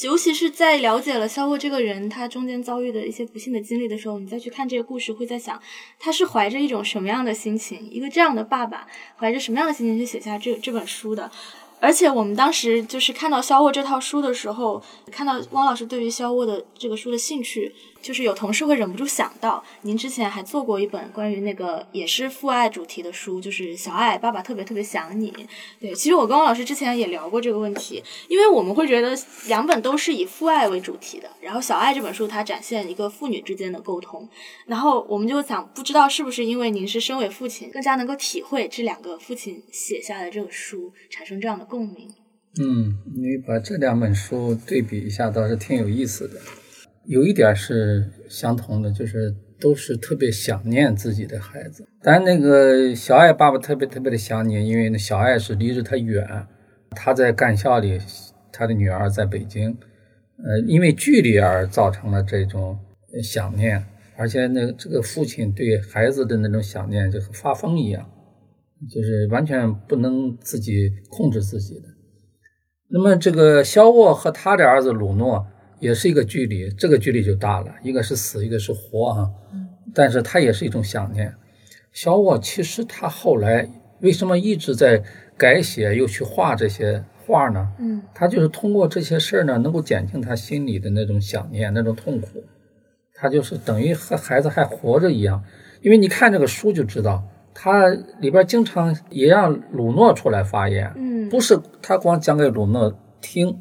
[0.03, 5.61] 尤其是在了解了肖沃这个人他中间遭遇的一些不幸的经历的时候，你再去看这个故事，会在想
[5.99, 11.31] 他是怀着一种什么样的心情，一个这样的爸爸怀着什么样的心情去写下这这本书的。
[11.79, 17.73] 而且我们当时就是看到肖沃这套书的时候，看到汪老师对于肖沃的这个书的兴趣。
[18.05, 25.33] 就是有同事会忍不住想到，您之前还做过一本关于那个也是父爱主题的书，就是小爱爸爸特别特别想你。
[25.79, 34.29] 对，其实我跟汪老师之前也聊过这个问题，因为我们会觉得两本都是以父爱为主题的，然后小爱这本书它展现一个父女之间的沟通，
[34.67, 42.10] 然后我们就想，不知道是不是因为您是身为父亲，更加能够体会这两个父亲写下的这个书，产生这样的共鸣。
[42.62, 46.36] 嗯，你把这两本书对比一下，倒是挺有意思的。
[47.06, 51.88] 有一点是相同的，就是都是特别想念自己的孩子。
[52.01, 56.47] 但那个小爱爸爸特别特别的想你，因为那小爱是离着他远，
[56.91, 57.99] 他在干校里，
[58.51, 59.78] 他的女儿在北京，
[60.43, 62.80] 呃，因为距离而造成了这种
[63.21, 63.86] 想念。
[64.17, 68.10] 而且那这个父亲对孩子的那种想念就和发疯一样，
[68.89, 71.87] 就是完全不能自己控制自己的。
[72.89, 75.47] 那么这个肖沃和他的儿子鲁诺。
[75.81, 77.67] 也是一个距离，这个距离就大了。
[77.83, 79.29] 一个是死，一个是活啊。
[79.93, 81.31] 但是他也是一种想念。
[81.91, 83.69] 小沃其实他后来
[83.99, 85.03] 为什么一直在
[85.37, 87.67] 改写，又去画这些画呢？
[87.77, 92.41] 嗯，他就是通过这些事儿呢，能够减轻他心里的那种想念、那种痛苦。
[93.13, 95.43] 他就是等于和孩子还活着一样。
[95.81, 97.21] 因为你看这个书就知道，
[97.55, 97.87] 他
[98.19, 100.91] 里边经常也让鲁诺出来发言。
[100.95, 103.57] 嗯，不是他光讲给鲁诺听。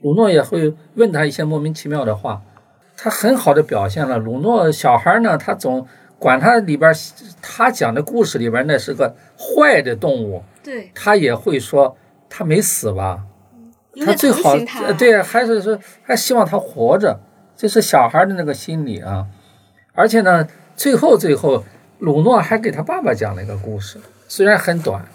[0.00, 2.40] 鲁诺也会问他一些莫名其妙的话，
[2.96, 4.16] 他很好的表现了。
[4.16, 5.86] 鲁诺小孩呢，他总
[6.18, 6.92] 管他里边
[7.42, 11.96] 他讲的故事里边那是个坏的动物，对，他也会说
[12.30, 13.24] 他没死吧，
[14.06, 14.56] 他最好
[14.96, 17.20] 对，还是说还希望他活着，
[17.56, 19.26] 这是小孩的那个心理啊。
[19.94, 21.62] 而且呢，最后最后，
[22.02, 25.06] 鲁诺还给他爸爸讲了一个故事，虽然很短，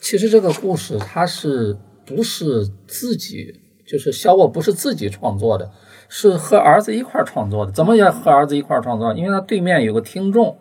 [0.00, 3.60] 其实这个故事他是不是自己？
[3.86, 5.70] 就是小我不是自己创作的，
[6.08, 7.70] 是和儿子一块创作的。
[7.70, 9.14] 怎么也和儿子一块创作？
[9.14, 10.58] 因为他对面有个听众，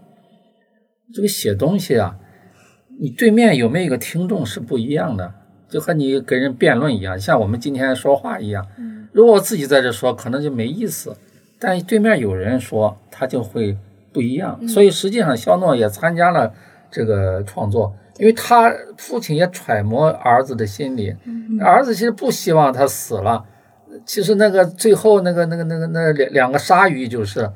[1.11, 2.17] 这个写东西啊，
[2.99, 5.33] 你对面有没有一个听众是不一样的，
[5.71, 8.67] 就和你跟人辩论一样，像我们今天说话一样。
[9.11, 11.17] 如果我自己在这说，可能就没意思，
[11.59, 13.75] 但对面有人说，他就会
[14.13, 14.67] 不一样。
[14.67, 16.53] 所以实际上，肖诺也参加了
[16.91, 17.95] 这个创作。
[18.19, 21.15] 因为他父亲也揣摩儿子的心理，
[21.59, 23.43] 儿子其实不希望他死了。
[24.05, 27.49] 其实那个最后那个那个那个那两两个鲨鱼就是，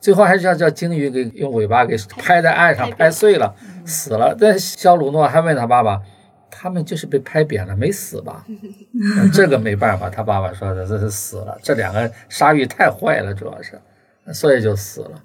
[0.00, 4.36] 最后还是要叫鲸鱼给用尾巴给拍在岸上拍碎了，死了。
[4.36, 6.02] 但肖鲁诺还问他爸爸，
[6.50, 8.44] 他们就是被拍扁了，没死吧？
[9.32, 11.56] 这个没办法，他爸爸说的这是死了。
[11.62, 13.80] 这两个鲨鱼太坏了，主要是，
[14.32, 15.22] 所以就死了。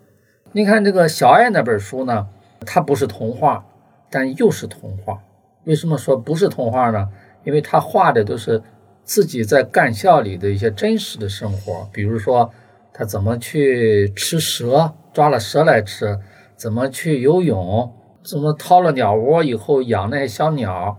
[0.56, 2.28] 你看这个小爱那本书呢，
[2.65, 3.65] 它不是童话。
[4.10, 5.20] 但又是童话，
[5.65, 7.10] 为什么说不是童话呢？
[7.44, 8.62] 因为他画的都是
[9.04, 12.50] 自己在干校里的一些真实的生活，比如说
[12.94, 16.18] 他怎么去吃蛇，抓了蛇来吃，
[16.56, 17.91] 怎么去游泳，
[18.24, 20.98] 怎么掏了鸟窝以后养那些小鸟，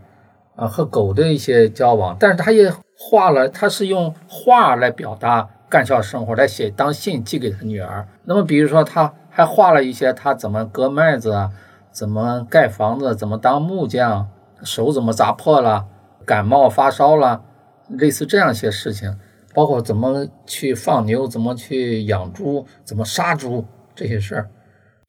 [0.54, 2.14] 啊，和狗的一些交往。
[2.20, 8.06] 但是他也画了，他是用画来表达干校生活，来写当信寄给他女儿。
[8.24, 11.52] 那么比如说，他还画了一些他怎么割麦子啊，
[11.92, 14.26] 怎么盖房子，怎么当木匠，
[14.62, 15.84] 手怎么砸破了，
[16.24, 17.44] 感冒发烧了，
[17.90, 19.14] 类似这样一些事情。
[19.52, 24.48] 包括怎么去放牛，怎么去养猪，怎么杀猪这些事儿，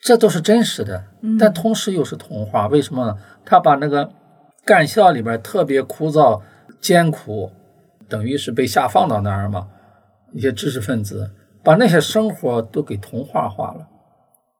[0.02, 1.06] 这都是真实的，
[1.40, 2.68] 但同时又是童话。
[2.68, 3.18] 为什么呢？
[3.46, 4.12] 他把那个
[4.66, 6.42] 干校里边特别枯燥、
[6.82, 7.50] 艰苦，
[8.10, 9.68] 等于是被下放到那儿嘛，
[10.34, 11.32] 一些知识分子
[11.64, 13.88] 把那些生活都给童话化了。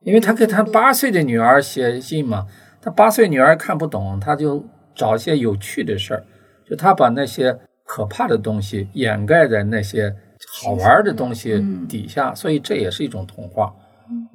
[0.08, 2.48] 因为他给他八岁的女儿写信嘛，
[2.82, 4.66] 他八岁女儿看不懂，他就
[4.96, 6.24] 找一些有趣的事儿，
[6.68, 7.60] 就他把那些。
[7.90, 10.14] 可怕的东西掩盖在那些
[10.62, 13.74] 好玩的东西底下，所以这也是一种童话。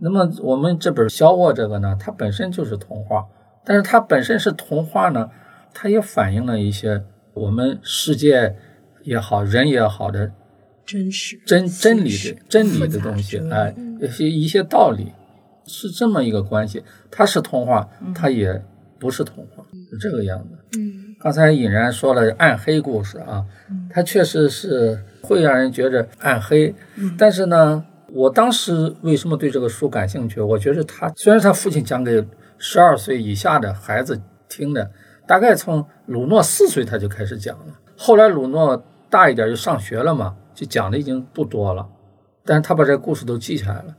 [0.01, 3.27] 那么我们这本《小我》这个呢，它本身就是童话，
[3.63, 5.29] 但是它本身是童话呢，
[5.75, 7.05] 它也反映了一些
[7.35, 8.57] 我们世界
[9.03, 10.33] 也好，人也好的
[10.87, 15.13] 真实、真真理的真理的东西，哎，一些一些道理
[15.66, 16.83] 是这么一个关系。
[17.11, 18.62] 它是童话，它也
[18.98, 20.79] 不是童话，是这个样子。
[20.79, 21.14] 嗯。
[21.20, 23.44] 刚才尹然说了暗黑故事啊，
[23.88, 26.75] 它确实是会让人觉着暗黑。
[27.16, 30.40] 但是呢，我当时为什么对这个书感兴趣？
[30.40, 32.27] 我觉得他虽然他父亲讲给
[32.59, 34.90] 十二岁以下的孩子听的，
[35.25, 37.66] 大概从鲁诺四岁他就开始讲了。
[37.96, 41.87] 后来鲁诺大一点就上学了嘛，就讲的已经不多了。
[42.44, 43.94] 但是他把这个故事都记下来了。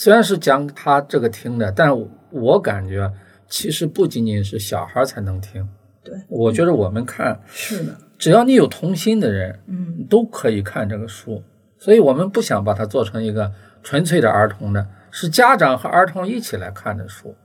[0.00, 1.94] 虽然是讲他这个听的，但
[2.30, 3.12] 我感觉
[3.46, 5.68] 其实不仅仅是小孩才能听。
[6.02, 11.42] 对，我觉得我们看是的，只要你有童心的人，嗯，都可以看这个书。
[11.78, 17.36] 所以我们不想把它做成一个纯粹的儿童的，是家长和儿童一起来看的书。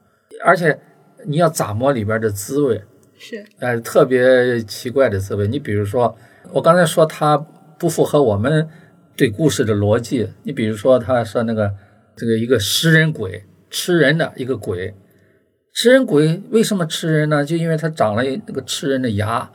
[0.42, 0.80] 而且
[1.26, 2.82] 你要咋摸里边的滋味，
[3.18, 5.46] 是，呃，特别奇怪的滋味。
[5.46, 6.16] 你比如说，
[6.54, 7.38] 我刚才说它
[7.78, 8.66] 不符合我们
[9.18, 10.30] 对故事的逻辑。
[10.44, 11.74] 你比如说，他说那个
[12.16, 14.96] 这个一个食人鬼吃人的一个鬼。
[15.74, 17.44] 吃人鬼为什么吃人呢？
[17.44, 19.52] 就因为他长了那个吃人的牙，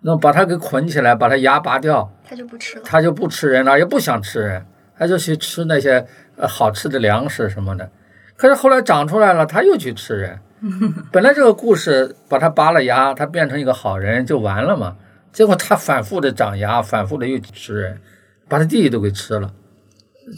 [0.00, 2.82] 那么把他给捆起来，把他牙拔掉，他就不吃了。
[2.84, 4.66] 他就不吃人了，也不想吃人，
[4.98, 6.04] 他就去吃那些
[6.36, 7.88] 呃好吃的粮食什么的。
[8.36, 10.40] 可是后来长出来了，他又去吃人。
[11.12, 14.96] 本来这个故事把他拔了牙，他变成一个好人就完了嘛。
[15.32, 18.00] 结果他反复的长牙，反复的又吃人，
[18.48, 19.54] 把他弟弟都给吃了。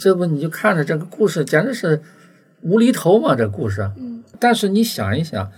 [0.01, 2.03] 这不你就看着这个故事简直是
[2.63, 3.91] 无厘头嘛，这故事。
[4.41, 5.51] 但是你想一想，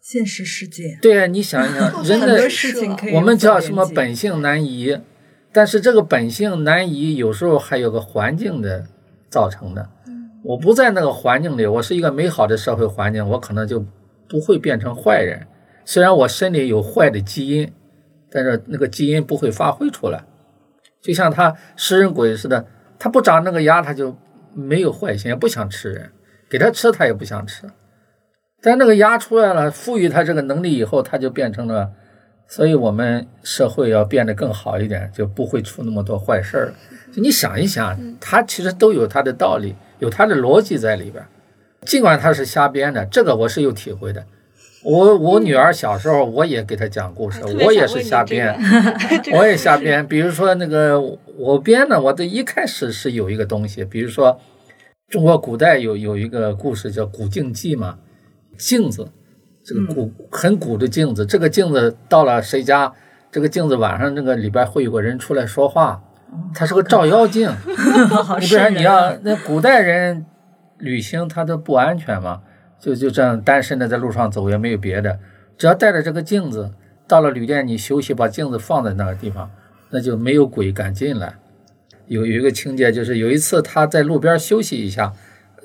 [0.00, 4.98] 现实世界，对啊，你想一想， 人的事情可以我们叫什么本性难移，
[5.52, 8.84] 但是这个本性难移，有时候还有个环境的
[9.28, 9.88] 造成的。
[10.42, 13.84] 我不在那个环境里，我是一个美好的社会环境，我可能就
[14.26, 15.46] 不会变成坏人。
[15.84, 17.70] 虽然我身里有坏的基因，
[18.30, 20.24] 但是那个基因不会发挥出来。
[21.02, 22.66] 就像他食人鬼似的，
[23.00, 24.14] 他不长那个牙，他就
[24.54, 26.10] 没有坏心，也不想吃人，
[26.50, 27.64] 给他吃他也不想吃。
[28.62, 31.90] 但那个牙出来了，赋予他这个能力以后，他就变成了，
[32.46, 36.74] 所以我们社会要变得更好一点，就不会出那么多坏事儿。
[37.10, 41.24] 就你想一想，他其实都有他的道理，有他的逻辑在里边。
[41.86, 44.22] 尽管他是瞎编的，这个我是有体会的。
[44.82, 48.58] 我我女儿小时候，我也给她讲故事，我也是瞎编，
[49.36, 50.06] 我也瞎编。
[50.06, 51.00] 比如说那个
[51.36, 54.40] 我编的，我的一开始是有一个东西，比如说
[55.08, 57.98] 中国古代有有一个故事叫《古镜记》嘛。
[58.58, 59.08] 镜子，
[59.64, 62.92] 这个古很古的镜子，这个镜子到了谁家，
[63.32, 66.02] 这个镜子晚上那个里边会有个人出来说话，
[66.54, 67.50] 它是个照妖镜。
[68.38, 70.26] 你不然你要那古代人
[70.76, 72.42] 旅行他都不安全嘛，
[72.80, 75.18] 就就这样单身的在路上走也没有别的，
[75.58, 76.72] 只要带着这个镜子
[77.06, 79.50] 到了旅店你休息，把镜子放在那个地方，
[79.90, 81.34] 那就没有鬼敢进来。
[82.06, 85.12] 有有一个情节就是有一次他在路边休息一下，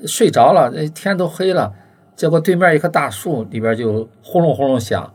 [0.06, 1.74] 睡着了，那天都黑了。
[2.16, 5.14] 结果对面一棵大树里边就轰隆轰隆响，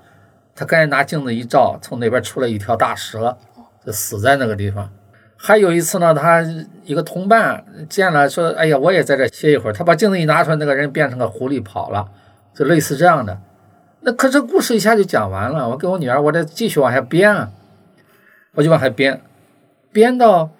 [0.54, 3.36] 他赶紧拿镜子一照，从那边出来一条大蛇，
[3.84, 4.90] 就死在那个地方。
[5.42, 6.44] 还有一次呢，他
[6.84, 12.06] 一个同伴见了说：“哎呀，我也在这歇一会儿。”他把镜子一拿出来，那个人变成个狐狸跑了，
[12.54, 13.40] 就类似这样的。
[14.02, 15.66] 那可这故事一下就讲完了。
[15.70, 17.50] 我跟我女儿，我得继续往下编啊，
[18.54, 19.22] 我就往下编，
[19.90, 20.50] 编到。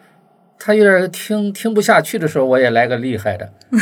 [0.62, 3.51] 他有点听听不下去的时候，我也来个厉害的。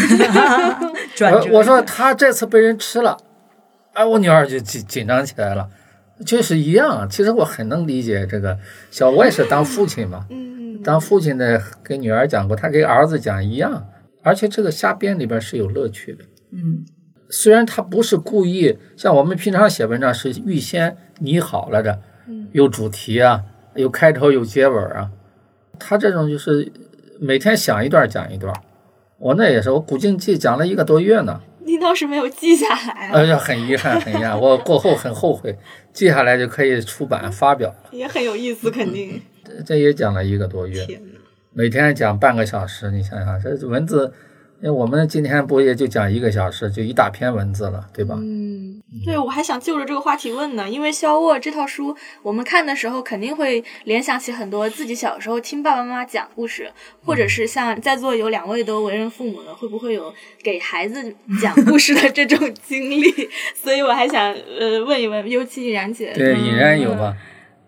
[1.33, 3.17] 我我说他这次被人吃了，
[3.95, 5.69] 哎，我女儿就紧紧张起来了，
[6.25, 7.09] 就是一样。
[7.11, 8.57] 其实我很能理解这个
[8.93, 10.27] 小，我也是当父亲嘛，
[10.85, 13.87] 当父亲的给女儿讲过，他给儿子讲一样。
[14.23, 16.25] 而且这个瞎编里边是有乐趣的。
[16.53, 16.85] 嗯，
[17.31, 22.01] 虽然他不是故意，像我们平常写文章是预先拟好了的，
[22.53, 25.11] 有主题啊，有开头有结尾啊，
[25.79, 26.71] 他这种就是
[27.21, 28.53] 每天想一段讲一段。
[29.19, 31.41] 我那也是，我古今记讲了一个多月呢。
[31.65, 33.13] 你倒是没有记下来啊？
[33.15, 35.57] 哎呀，很遗憾，很遗憾，我过后很后悔，
[35.93, 37.91] 记下来就可以出版发表了。
[37.93, 39.23] 也很有意思，肯定。
[39.38, 40.87] 这这也讲了一个多月！
[41.53, 44.13] 每天讲半个小时，你想想，这文字，
[44.61, 48.15] 因为我们今天不也就讲一个小时，就一大篇文字了，对吧？
[48.17, 56.71] 嗯，对，我还想就着这个话题问呢，因为肖沃这套书，我们看的时候肯定会联想起很多自己小时候听爸爸妈妈讲故事，
[57.05, 63.03] 或者是像在座有两位都为人父母的，会不会有给孩子讲故事的这种 经历？
[63.55, 67.17] 所以我还想呃问一问，尤其尹然姐，对，引然有吧？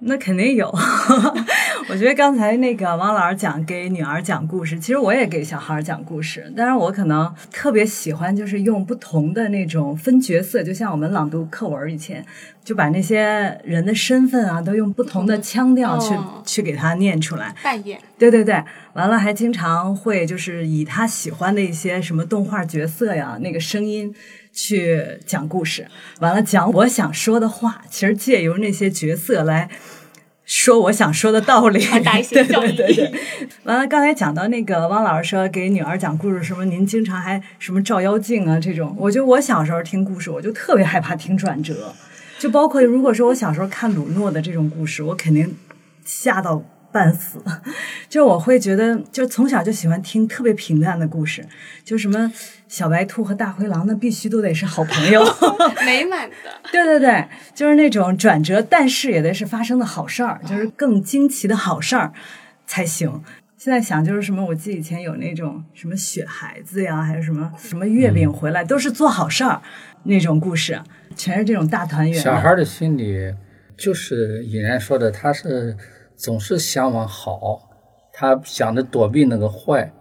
[0.02, 0.66] 那肯定有，
[1.88, 12.24] 我觉得刚才那个王老师讲给女儿讲故事，其实我也给小孩讲故事，但是我可能特别喜欢就是用不同的那种分角色，就像我们朗读课文以前
[12.62, 17.54] 就把那些人的身份啊都用不同的腔调去、哦去给他念出来。
[17.62, 18.62] 扮演，对对对，
[18.94, 24.12] 完了还经常会就是以他喜欢的一些什么动画角色呀，那个声音
[24.52, 25.86] 去讲故事，
[26.20, 29.70] 完了讲我想说的话，其实借由那些角色来
[30.50, 33.12] 说我想说的道理，对对对对。
[33.62, 41.94] 完了，刚才讲到那个汪老师说给女儿讲故事什么，您经常还什么照妖镜啊这种，我觉得我小时候听故事，我就特别害怕听转折，
[42.40, 45.56] 就包括如果说我小时候看鲁诺的这种故事，我肯定
[46.04, 46.60] 吓到
[46.92, 47.38] 半死。
[48.08, 51.44] 就我会觉得，就从小就喜欢听特别平淡的故事，
[51.84, 52.32] 就什么
[52.68, 55.22] 小白兔和大灰狼，那必须都得是好朋友。
[55.84, 56.36] 美满的。
[56.72, 57.24] 对对对，
[57.54, 62.12] 就是那种转折，但是也得是发生的好事儿，就是更惊奇的好事儿
[62.66, 63.22] 才行。
[63.56, 69.60] 现在想就是什么，我记得以前有那种什么雪孩子呀，还有什么什么月饼回来，都是做好事儿
[70.04, 70.80] 那种故事，
[71.14, 72.18] 全是这种大团圆。
[72.18, 73.34] 小孩的心理
[73.76, 75.76] 就是尹然说的，他是
[76.22, 77.70] 总是向往好，
[78.12, 79.92] 他想着躲避那个坏。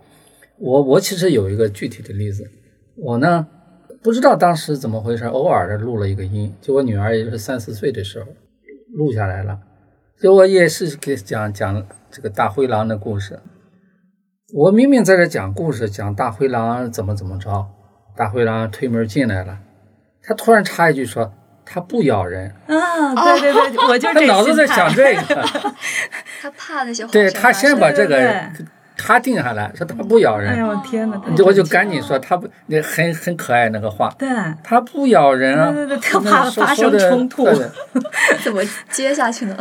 [0.58, 2.44] 我我其实有一个具体的例子，
[2.98, 3.48] 我呢
[4.04, 8.30] 不知道当时怎么回事，偶尔的录了一个音，就我女儿也就是三四岁的时候
[8.94, 9.58] 录下来了，
[10.22, 13.40] 就我也是给讲讲这个大灰狼的故事。
[14.54, 17.66] 我明明在这讲故事，讲大灰狼怎么怎么着，
[18.18, 19.60] 大灰狼推门进来了，
[20.22, 21.32] 他突然插一句说
[21.72, 25.36] 他不咬人，啊，对对对，我就是脑子在想这个，
[26.42, 28.42] 他怕那些坏对他先把这个
[28.98, 31.22] 他定下来，说他不咬人，哎呦天哪！
[31.46, 34.28] 我就赶紧说他不，那很很可爱那个话，对，
[34.64, 37.48] 他不咬人啊，对对对特那怕发生说说的冲突
[38.44, 39.56] 怎么接下去呢？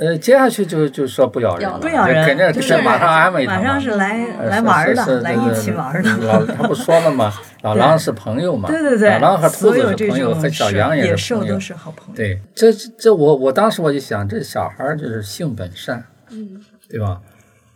[0.00, 6.16] 呃，接下去就就说不咬人了，不咬人肯定就是马上安慰他嘛马上是来呃来玩儿的，来一起玩的。
[6.18, 7.32] 老他不说了吗？
[7.62, 11.60] 老狼是朋友嘛，对对对，老狼和兔子是朋友，和小羊也是朋友都。
[11.60, 12.14] 是好朋友。
[12.16, 17.20] 对，这这我我当时我就想，这小孩儿就是性本善，嗯，对吧？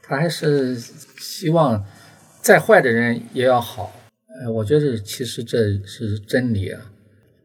[0.03, 1.83] 他还是希望
[2.41, 3.93] 再坏的人也要好。
[4.43, 6.81] 呃，我觉得其实这是真理啊。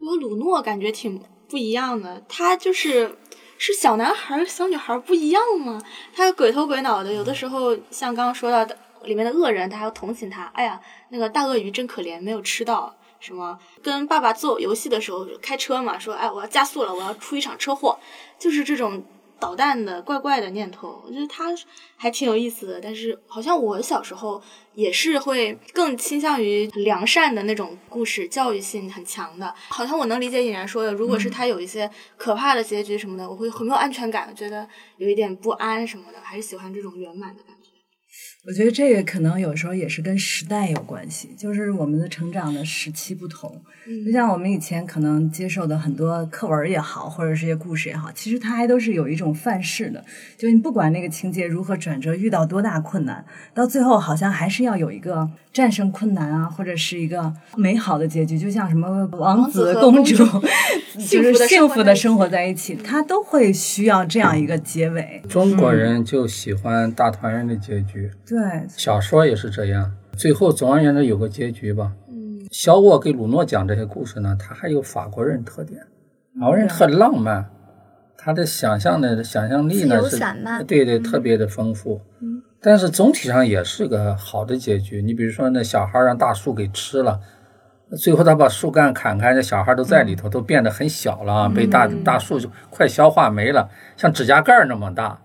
[0.02, 3.12] 我鲁诺感觉挺不一样的，他就是
[3.60, 5.80] 是小男孩儿、小女孩儿不一样吗？
[6.16, 10.46] 他鬼头鬼脑的，有的时候像刚刚说到的里面的恶人，他还要同情他。
[10.54, 10.80] 哎呀，
[11.10, 12.96] 那个大鳄鱼真可怜，没有吃到。
[13.20, 13.60] 什么？
[13.84, 18.00] 跟爸爸做游戏的时候开车嘛，说哎我要加速了，我要出一场车祸，
[18.40, 19.04] 就是这种
[19.40, 21.02] 捣蛋的怪怪的念头。
[21.06, 21.46] 我觉得他
[21.96, 24.42] 还挺有意思的，但是好像我小时候
[24.74, 29.54] 也是会更倾向于良善的那种故事，教育性很强的。
[29.70, 34.68] 好像我能理解尹然说的，如果是他有一些可怕的结局什么的，我会很没有安全感，觉得
[34.98, 37.59] 有一点不安什么的，还是喜欢这种圆满的感觉。
[38.50, 43.62] 我觉得这个可能有时候也是跟时代有关系，就是我们的成长的时期不同。
[44.06, 50.04] 就像我们以前可能接受的很多课文也好，或者是一些故事也好，其实它还都是有一种范式的，
[50.36, 53.24] 就是你不管那个情节如何转折，遇到多大困难，
[53.54, 60.24] 到最后好像还是要有一个战胜困难啊，或者是一个美好的结局，就像什么王王子公主
[61.08, 65.22] 就是幸福的生活在一起，它都会需要这样一个结尾。
[65.30, 65.70] 中国。
[65.70, 68.39] 人就喜欢大团圆的结局，对，
[68.70, 69.92] 小说也是这样。
[70.18, 71.94] 最后总而言之有个结局吧。
[72.10, 75.80] 嗯，小沃给鲁诺讲这些故事呢，他还有法国人特点，
[76.40, 77.50] 法国人特浪漫，
[78.18, 80.20] 他的想象的想象力呢是
[80.68, 82.02] 对对，特别的丰富。
[82.62, 85.02] 但是总体上也是个好的结局。
[85.02, 87.18] 你比如说，那小孩让大树给吃了，
[87.98, 95.18] 最后他把树干砍开，那小孩都在里头，都变得很小了，被大大树就快消化没了，像指甲盖那么大。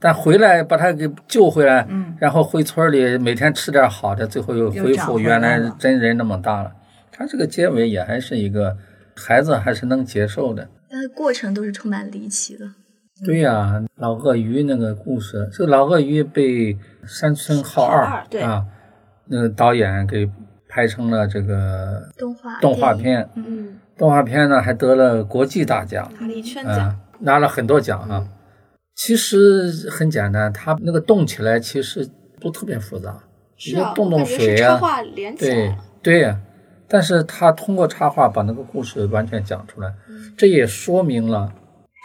[0.00, 1.86] 但回来把他给救回来，
[2.20, 6.72] 然后回村里每天吃点好的，最后又又恢复原来真人那么大了。
[7.10, 8.76] 他这个结尾也还是一个
[9.16, 10.68] 孩子还是能接受的。
[10.88, 12.64] 但是过程都是充满离奇的。
[13.26, 18.64] 对呀、老鳄鱼那个故事，这个老鳄鱼被山村浩二二对啊，
[19.26, 20.30] 那个导演给
[20.68, 26.08] 拍成了这个动画动画片，嗯，动画片呢还得了国际大奖，
[26.64, 28.24] 啊，拿了很多奖啊。
[28.98, 33.22] 其实很简单，它那个动起来其实不特别复杂，
[33.56, 35.76] 是啊，你就动动水呀、是插画连起来对。
[36.02, 36.40] 对呀、
[36.88, 41.52] 但是他通过插画把那个故事完全讲出来，嗯这也说明了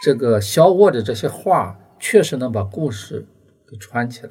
[0.04, 3.26] 这个小沃的这些画确实能把故事
[3.68, 4.30] 给串起来。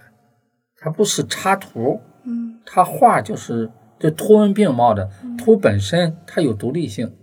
[0.77, 7.13] 它不是插图，嗯，它画就是就图文并茂的，图本身它有独立性。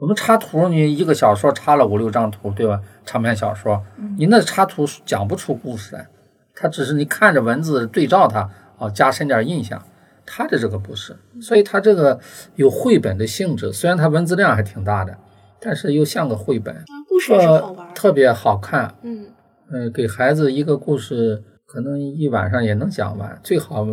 [0.00, 2.80] 我们插图，你一个小说插了五六张图，对吧？
[3.08, 3.82] 长篇小说，
[4.18, 6.06] 你那插图讲不出故事来，
[6.54, 9.82] 它只是你看着文字对照它，哦，加深点印象。
[10.30, 12.20] 他的这个不是，所以他这个
[12.56, 15.16] 有绘本的性质，虽然它文字量还挺大的，
[15.58, 17.94] 但是又像个绘本，啊故事也是好玩呃，。
[17.94, 18.94] 特别好看。
[19.00, 19.28] 嗯，
[19.72, 23.86] 呃，给孩子一个故事，可能一晚上也能讲完，最好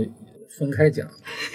[0.59, 1.07] 分开讲。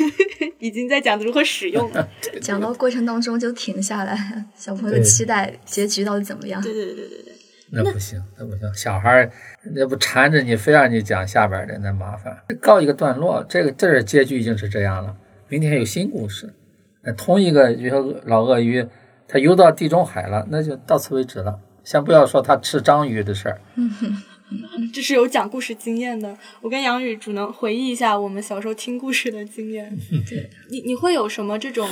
[0.59, 2.09] 已经在讲如何使用了。
[2.41, 6.63] 讲到过程当中就停下来，小朋友期待结局到底怎么样。
[6.63, 7.30] 对对对对对对。
[7.73, 9.31] 那不行，那不行，小孩儿
[9.75, 12.37] 那不缠着你，非让你讲下边儿的，那麻烦。
[12.61, 15.17] 告一个段落，这个这儿结局已经是这样了，
[15.49, 16.53] 明天有新故事。
[17.03, 18.87] 那同一个，比如说老鳄鱼，
[19.29, 21.61] 它游到地中海了，那就到此为止了。
[21.83, 23.91] 先不要说它吃章鱼的事儿，嗯
[24.93, 26.37] 这是有讲故事经验的。
[26.61, 29.97] 我跟杨宇只能回忆一下我们小时候听故事的经验。
[30.29, 31.89] 对，你你会有什么这种，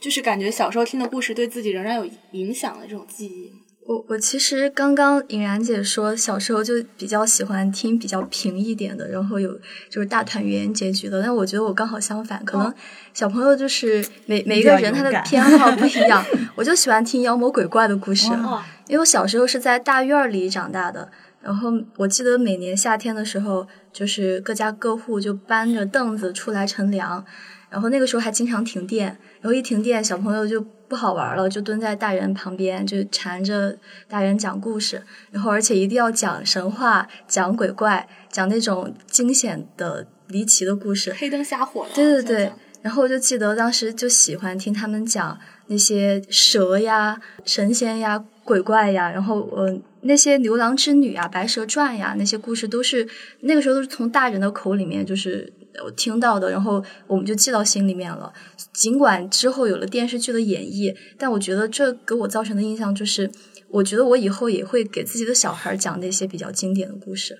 [0.00, 3.59] 就是感觉小时候听的故事对自己仍然有影响的这种记忆吗？
[3.90, 9.52] 我我其实刚刚尹然姐说，小时候就比较喜欢听比较平一点的，然后有
[9.88, 11.20] 就是大团圆结局的。
[11.20, 12.72] 但我觉得我刚好相反，可能
[13.12, 16.24] 小朋友就是每每一个人他的偏好不一 样，
[16.54, 18.30] 我就喜欢听妖魔鬼怪的故事。
[18.30, 21.10] 哇，因为我小时候是在大院里长大的，
[21.42, 27.24] 然后我记得每年夏天的时候，就是各家各户就搬着凳子出来乘凉，
[27.68, 33.78] 然后那个时候还经常停电，然后一停电，小朋友就不好玩了，就蹲在大人旁边，就缠着
[34.08, 41.14] 大人讲故事，然后而且一定要讲神话、讲鬼怪、讲那种惊险的、离奇的故事。
[41.16, 41.90] 黑灯瞎火的。
[41.94, 45.38] 对对对，然后我就记得当时就喜欢听他们讲
[45.68, 53.08] 那些蛇呀、神仙呀、鬼怪呀，然后呃那些牛郎织女啊、白蛇传呀那些故事都是
[53.42, 55.52] 那个时候都是从大人的口里面就是
[55.84, 58.32] 我听到的，然后我们就记到心里面了。
[58.72, 63.30] 尽管之后有了电视剧的演绎，但我觉得这给我造成的印象就是，
[63.68, 67.38] 我觉得我以后也会给自己的小孩讲那些比较经典的故事，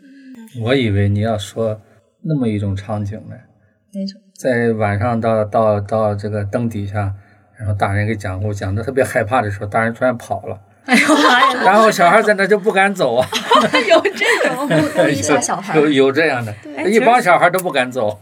[0.63, 1.81] 我以为你要说
[2.23, 3.35] 那么一种场景呢，
[3.93, 4.21] 那种。
[4.39, 7.15] 在晚上到到到这个灯底下，
[7.59, 10.59] 然后大人给讲故事，讲的特别害怕的时候，大人突然跑了，
[10.91, 11.63] 哎呦妈呀！
[11.65, 13.29] 然后小孩在那就不敢走啊，
[13.89, 14.69] 有这种。
[14.97, 16.53] 逗一下小孩有有这样的，
[16.91, 18.19] 一帮小孩都不敢走。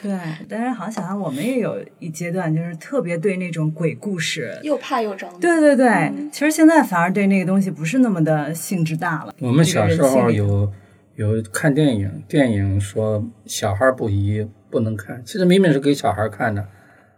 [0.00, 0.18] 对，
[0.48, 4.58] 但是好像想想我们也有一阶段，就是特别对那种鬼故事。
[4.62, 5.38] 又怕又着迷。
[5.38, 9.34] 对对对，其实现在反而对那个东西不是那么的兴致大了。
[9.40, 10.72] 我们小时候有
[11.16, 16.66] 有看电影，电影说小孩不宜不能看，其实明明是给小孩看的，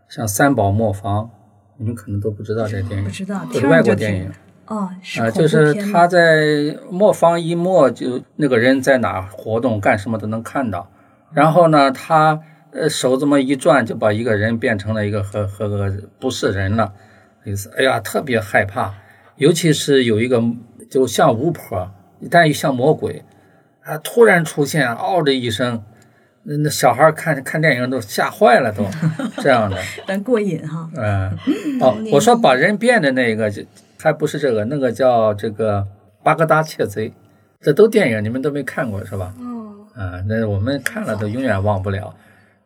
[0.08, 1.24] 像《三宝磨坊》，
[1.78, 4.30] 你们可能都不知道这电影，不知道，或者外国电影。
[4.66, 10.90] 哦，是就是他在磨坊一磨，就那个人在哪活动干什么都能看到。
[11.32, 12.40] 然后呢，他
[12.72, 16.92] 呃手这么一转，就把一个人变成了一个和和个不是人了，
[17.44, 17.70] 意思。
[17.76, 18.94] 哎呀，特别害怕，
[19.36, 20.42] 尤其是有一个
[20.90, 21.90] 就像巫婆，
[22.30, 23.24] 但又像魔鬼，
[23.84, 25.82] 啊，突然出现，嗷的一声，
[26.44, 28.86] 那那小孩看看电影都吓坏了， 都
[29.42, 29.76] 这样的。
[30.06, 30.88] 但过瘾哈。
[30.96, 31.36] 嗯，
[31.82, 33.62] 哦，我说把人变的那个，就
[34.04, 35.88] 还不是这个，那个叫这个
[36.22, 37.10] 巴格达窃贼，
[37.58, 39.34] 这都电影，你们都没看过是吧？
[39.40, 42.14] 嗯，啊，那我们看了都永远忘不了。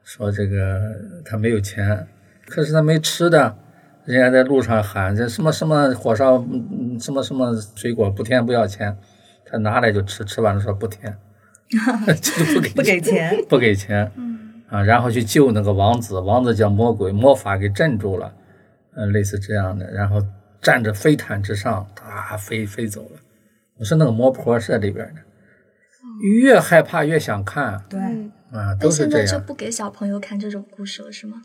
[0.03, 2.09] 说这个他没有钱，
[2.49, 3.57] 可是他没吃的，
[4.05, 6.45] 人家在路上喊这什么什么火烧，
[6.99, 8.99] 什么什么水果不甜不要钱，
[9.47, 11.17] 他拿来就吃，吃完了说不甜，
[12.21, 14.11] 就不给不给钱，不给钱，
[14.69, 18.35] 啊，然后去救那个王子，王子叫魔鬼，魔法给镇住了，
[18.97, 20.21] 嗯、类似这样的，然后
[20.61, 23.21] 站着飞毯之上，啊，飞飞走了。
[23.79, 25.21] 我说那个魔婆是在里边的，
[26.43, 29.27] 越害怕越想看，对，嗯啊，但都是这样。
[29.27, 31.43] 现在就不给小朋友看这种故事了，是吗？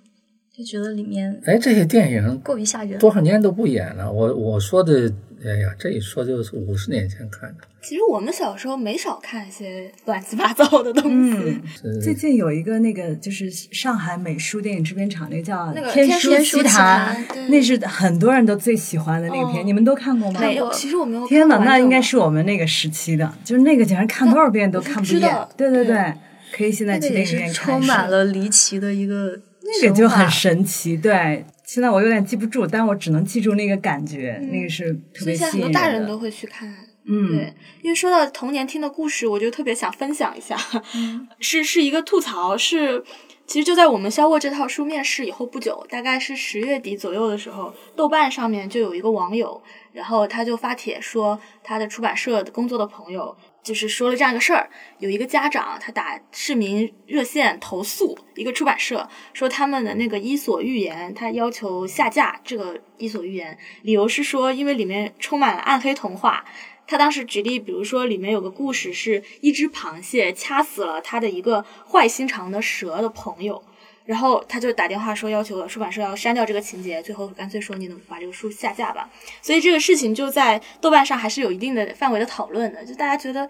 [0.55, 2.99] 就觉得里面哎，这些电影过于吓人。
[2.99, 4.11] 多少年都不演了。
[4.11, 5.11] 我我说的，
[5.46, 7.68] 哎呀，这一说就是五十年前看的。
[7.82, 11.62] 其实我们小时候没少看一些乱七八糟的东西。
[11.84, 15.58] 嗯，最近有一个那个就是上海美术电影制片厂，那个叫
[15.91, 20.39] 《天天书奇谭那是很多人都最喜欢的那个片，哦你们都看过吗？
[20.39, 21.28] 没有，其实我没有。
[21.28, 25.48] 天哪，那应该是是我们那个时期的，就是那个简直看多少遍都看不厌。
[25.58, 26.14] 对对对对，
[26.56, 27.54] 可以现在去电影院看。
[27.54, 31.44] 充满了离奇的一个那个就很神奇，对。
[31.74, 36.71] 现在我有点记不住，但我只能记住那个感觉，那个是特所以现在很多大人都会去看。
[37.05, 37.51] 嗯，对，
[37.82, 40.55] 因为说到童年听的故事，我就特别想分享一下，
[40.93, 43.03] 嗯 是是一个吐槽，是
[43.47, 49.59] 其实就在我们肖沃这套书面世以后不久，大概是十月底左右的时候，豆瓣上面就有一个网友，
[49.93, 53.36] 然后他就发帖说他的出版社工作的朋友。
[53.64, 63.53] 就是说了这样一个事儿，有一个家长他打市民热线投诉一个出版社，说他们的那个《伊索寓言》他要求下架这个《伊索寓言》，
[63.84, 66.43] 理由是说因为里面充满了暗黑童话，
[66.86, 73.64] 他当时举例，比如说里面有个故事是一只螃蟹掐死了他的一个坏心肠的蛇的朋友，
[74.06, 79.10] 然后他就打电话说要求出版社要删掉这个情节，最后干脆说你能把这个书下架吧。
[79.41, 83.49] 所以这个事情就在豆瓣上还是有一定的范围的讨论的，就大家觉得。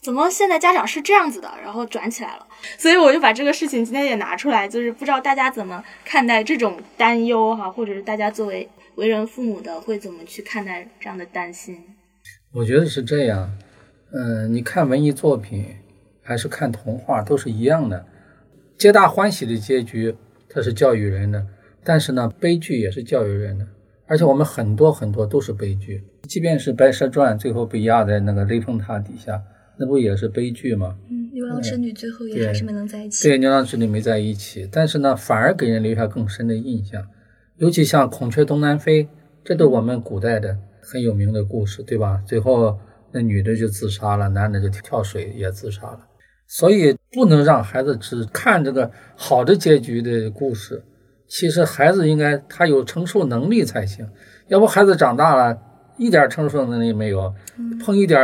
[0.00, 2.46] 怎么现在家长是这样子的，然后转起来了，
[2.78, 11.78] 所以我就把这个事情今天也拿出来，就是不知道大家怎么看待这种担忧哈，或者是大家作为为人父母的会怎么去看待这样的担心？
[12.54, 13.50] 我觉得是这样，
[14.12, 15.76] 嗯、你看文艺作品
[16.22, 18.06] 还是看童话都是一样的，
[18.78, 20.14] 皆大欢喜的结局
[20.48, 21.46] 它是教育人的，
[21.82, 23.66] 但是呢，悲剧也是教育人的，
[24.06, 29.42] 而且我们很多很多都是悲剧，即便是《白蛇传》最后被压在那个雷峰塔底下，
[29.78, 30.94] 那不也是悲剧吗？
[31.10, 33.26] 嗯，牛郎织女最后也还是没能在一起。
[33.26, 37.02] 对，牛郎织女没在一起，但是呢，反而给人留下更深的印象。
[37.56, 39.08] 尤其像孔雀东南飞，
[39.42, 42.22] 这都我们古代的很有名的故事，对吧？
[42.26, 42.78] 最后
[43.12, 46.00] 那女的就自杀了，男的就跳水也自杀了。
[46.46, 50.82] 所以不能让孩子只看这个好的结局的故事。
[51.28, 54.08] 其实孩子应该他有承受能力才行，
[54.48, 55.58] 要不孩子长大了
[55.96, 57.34] 一点承受能力没有，
[57.84, 58.20] 碰一点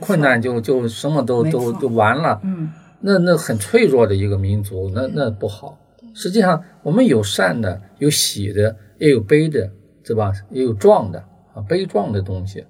[0.00, 2.40] 困难就就什么都都都就完了。
[2.44, 5.78] 嗯，那那很脆弱的一个民族，那那不好。
[6.14, 9.70] 实际上，我们有善的，有喜的，也有悲的，
[10.04, 10.32] 对吧？
[10.50, 11.18] 也有壮的
[11.54, 12.64] 啊，悲壮的东西。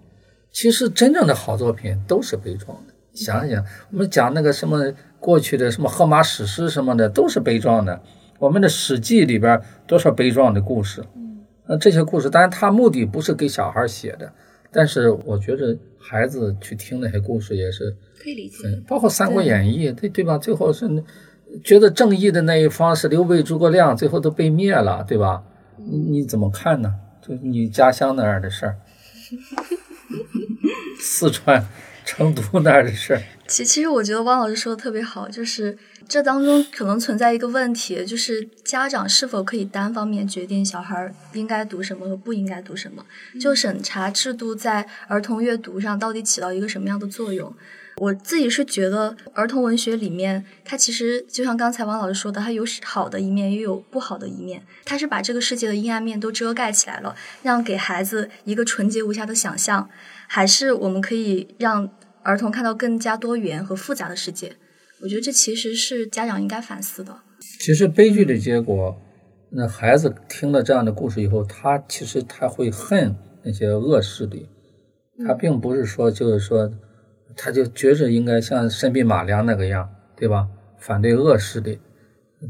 [0.51, 2.95] 其实真正的好作品都是悲壮的。
[3.13, 8.01] 想一想，我们讲那个什么过去的什么荷马史诗什么的，都是悲壮的。
[8.39, 11.05] 我们的《史记》里边多少悲壮的故事？
[11.67, 14.33] 那这些故事，当然它目的不是给小孩写的，
[14.71, 18.57] 但是我觉得孩子去听那些故事也是可以理解。
[18.65, 20.39] 嗯，包括《三国演义》，对对吧？
[20.39, 21.05] 最后是
[21.65, 25.43] 觉得正义的那一方是刘备、诸葛亮，最后都被灭了，对吧？
[25.77, 26.95] 你你怎么看呢？
[27.21, 28.77] 就你家乡那儿的事儿，
[30.99, 31.67] 四川
[32.05, 35.77] 成都那儿的事儿，其其实我觉得汪老师说的特别好，就是
[36.07, 43.05] 这当中可能存在一个问题，就是家长是否可以单方面决定小孩应该读什么和不应该读什么？
[43.41, 47.53] 就审查制度在儿童阅读上到底起到一个什么样的作用？
[47.97, 54.63] 我自己是觉得儿童文学里面，它其实就像刚才汪老师说的，它有好的一面，也有不好的一面。
[54.85, 59.91] 它是把这个世界的阴暗面都遮盖起来了，让给孩子一个纯洁无瑕的想象，
[60.29, 61.91] 还是我们可以让
[62.29, 64.53] 儿童看到更加多元和复杂的世界？
[65.01, 67.17] 我觉得这其实是家长应该反思的。
[67.59, 69.01] 其实悲剧的结果，
[69.49, 74.47] 那孩子听了这样的故事以后，他其实他会恨那些恶势力，
[75.27, 76.71] 他并不是说就是说，
[77.35, 80.47] 他就觉着应该像申兵马良那个样，对吧？
[80.79, 81.81] 反对恶势力，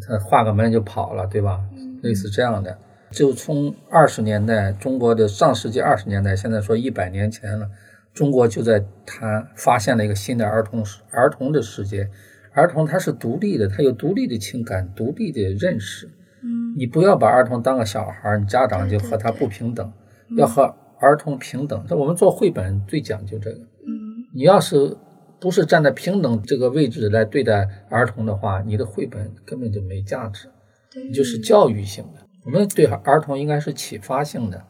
[0.00, 1.60] 他画个门就跑了，对吧？
[2.02, 2.76] 类似这样的，
[3.12, 7.70] 就从二十年代，中国的上世纪二十年代，现在说一百年前了，
[8.14, 12.08] 中国就在谈发现了一个新的儿童儿童的世界。
[12.52, 16.08] 儿童他是独立的，他有独立的情感、独立的认识。
[16.42, 19.92] 嗯，你不要把儿童当个小孩儿，你家长就和他不平等，
[20.36, 21.84] 要和儿童平等。
[21.86, 23.58] 这我们做绘本最讲究这个。
[23.58, 24.96] 嗯，你要是
[25.40, 30.48] 不是站在平等这个位置来对待儿童的话，你的绘本根本就没价值，
[30.92, 32.26] 对，你就是教育性的。
[32.44, 34.64] 我们对儿童应该是启发性的，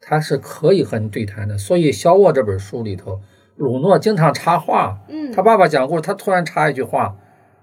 [0.00, 1.56] 他是可以和你对谈的。
[1.58, 3.20] 所以《小沃》这本书里头，
[3.56, 4.98] 鲁诺经常插话。
[5.08, 7.16] 嗯，他爸爸讲故事，他突然插一句话，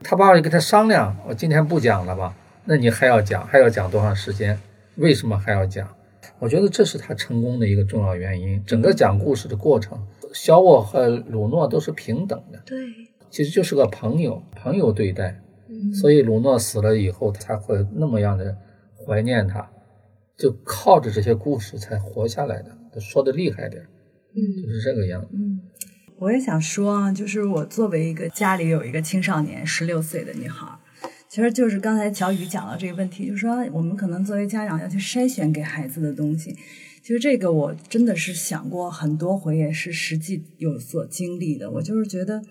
[0.03, 2.35] 他爸爸就跟他商量：“我今天不讲了吧？
[2.65, 4.59] 那你还要讲，还要讲多长时间？
[4.95, 5.87] 为什么还要讲？”
[6.39, 8.63] 我觉得这是他成功的一个重要原因。
[8.65, 9.99] 整个讲故事的过程，
[10.33, 12.77] 肖沃和鲁诺都是平等的，对，
[13.31, 15.41] 其实就是个朋友，朋友对待。
[15.69, 18.55] 嗯所以鲁诺死了以后，他会那么样的
[19.05, 19.67] 怀念他，
[20.37, 22.77] 就靠着这些故事才活下来的。
[22.99, 23.83] 说的厉害点，
[24.33, 25.29] 嗯，就是这个样子。
[25.33, 25.59] 嗯，
[26.17, 30.67] 我也想说啊，就是我作为一个家里有一个青少年十六岁的女孩，
[31.29, 36.55] 其实就是刚才小雨讲到这个问题，就是说我们可能作为家长要去筛选给孩子的东西。
[37.03, 41.69] 其实这个我真的是想过很多回，也是实际有所经历的。
[41.69, 42.41] 我就是觉得。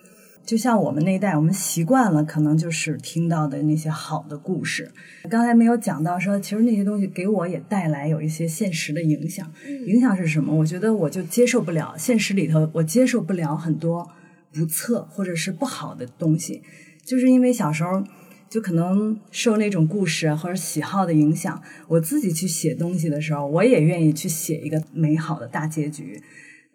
[0.47, 4.89] 就像我们那一代，我们习惯了，可能就是听到的那些好的故事。
[5.29, 9.53] 刚才没有讲到说，其实那些东西给我也带来有一些现实的影响。
[9.87, 10.55] 影响是什么？
[10.55, 14.09] 我觉得我就接受不了现实里头，我接受不了很多
[14.55, 16.63] 不测或者是不好的东西，
[17.05, 18.05] 就是因为小时候
[18.49, 26.23] 就可能受那种故事或者喜好的影响，我自己去写东西的时候，我也愿意去写一个美好的大结局。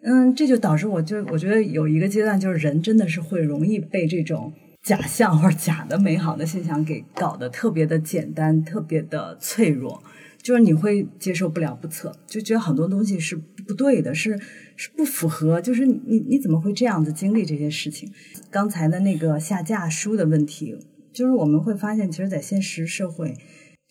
[0.04, 10.02] 嗯，这就导致我就我觉得有一个阶段，就是人真的是会容易被这种假象或者假的美好的现象给搞得特别的简单，特别的脆弱，
[10.42, 14.36] 就是你会接受不了不测，就觉得很多东西是不对的，是
[14.74, 18.10] 是不符合，就是你你怎么会这样子经历这些事情？
[18.50, 20.76] 刚才的那个下架书的问题，
[21.12, 23.36] 就是我们会发现，其实，在现实社会。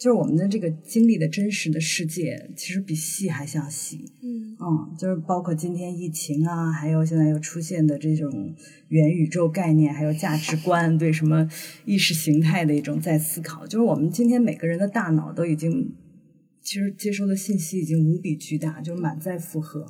[0.01, 4.11] 就是我们的这个经历的真实的世界，其实比戏还像戏。
[4.23, 8.55] 嗯嗯，就是包括今天疫情啊，还有现在又出现的这种
[8.87, 11.47] 元宇宙概念，还有价值观对什么
[11.85, 13.67] 意识形态的一种在思考。
[13.67, 15.93] 就是我们今天每个人的大脑都已经，
[16.63, 19.85] 其实接收的信息已经无比巨大，就满载负荷。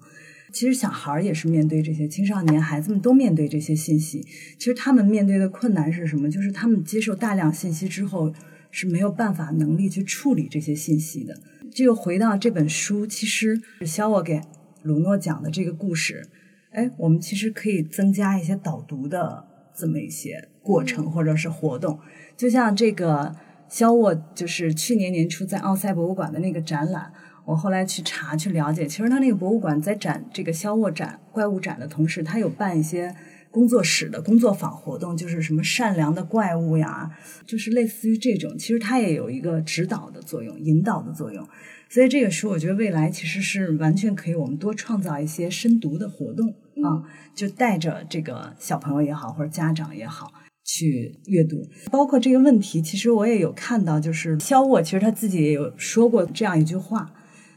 [0.52, 4.20] 其实小孩儿也是面对这些，青少年孩子们都面对这些信息。
[4.58, 6.30] 其实他们面对的困难是什么？
[6.30, 8.34] 就是他们接受大量信息之后。
[8.72, 11.38] 是没有办法能力去处理这些信息的。
[11.72, 14.42] 这个回到这本书，其实肖沃给
[14.82, 16.26] 鲁诺讲的这个故事，
[16.72, 19.46] 哎，我们其实可以增加一些导读的
[19.76, 22.00] 这么一些过程或者是活动。
[22.36, 23.36] 就像这个
[23.70, 27.14] 肖沃，就是去年年初在奥赛博物馆的那个展览，
[27.46, 33.16] 我后来去查去了解，其实他那个博物馆在展这个肖沃展怪物展的同时，他有办一些。
[33.52, 37.12] 工作室的工作坊活动就是什么善良的怪物呀，
[37.46, 41.46] 就是类似于这种，其实它也有一个指导的作用、引导的作用。
[41.90, 46.48] 所以这个时候，我觉得未来其实是完全可以我们多创造一些深读的活动
[46.82, 47.04] 啊，
[47.36, 50.32] 就带着这个小朋友也好，或者家长也好
[50.64, 51.68] 去阅读。
[51.92, 57.12] 包括这个问题，其实我也有看到，就是肖沃其实他自己也有说过这样一句话，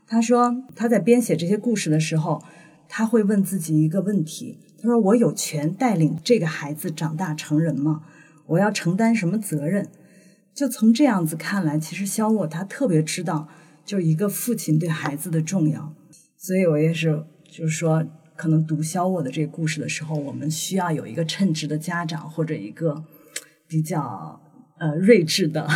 [0.09, 2.43] 他说他在编写这些故事的时候，
[2.89, 4.59] 他会问自己一个问题。
[4.85, 8.03] 他说：“我有权带领这个孩子长大成人吗？
[8.49, 9.89] 我要承担什么责任？”
[10.55, 13.49] 就从这样子看来，其实肖沃他特别知道，
[13.83, 15.95] 就一个父亲对孩子的重要。
[16.37, 18.05] 所以我也是，就是说，
[18.37, 23.03] 可能读肖沃的这个故事的时候，我们需要有一个称职的家长或者一个
[23.67, 24.39] 比较
[24.79, 25.67] 呃睿智的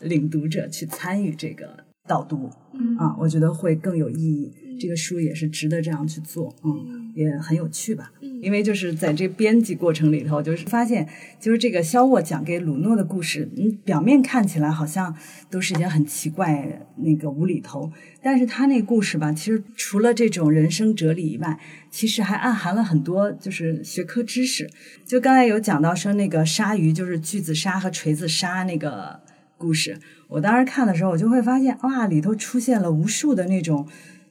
[0.00, 2.50] 领读者去参与这个导读
[2.98, 4.52] 啊，我觉得会更有意义。
[4.78, 8.12] 这个书也是值得这样去做，嗯，也很有趣吧。
[8.40, 11.08] 因为就是在这编辑过程里头，就是发现，
[11.40, 15.12] 就是这个肖沃讲给鲁诺的故事，嗯，表面看起来好像
[15.50, 17.90] 都是一些很奇怪、那个无厘头，
[18.22, 21.58] 但是他那故事吧，其实除了这种人生哲理以外，
[21.90, 24.70] 其实还暗含了很多就是学科知识。
[25.04, 29.20] 就刚才有讲到说那个鲨鱼，就是锯子鲨和锤子鲨那个
[29.56, 29.98] 故事，
[30.28, 33.88] 我当时看的时候，我就会发现，哇，里头出现了无数的那种。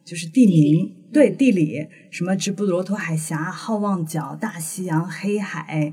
[0.08, 5.91] 就是地名，对地理，什么直布罗陀海峡、好望角、大西洋、黑海，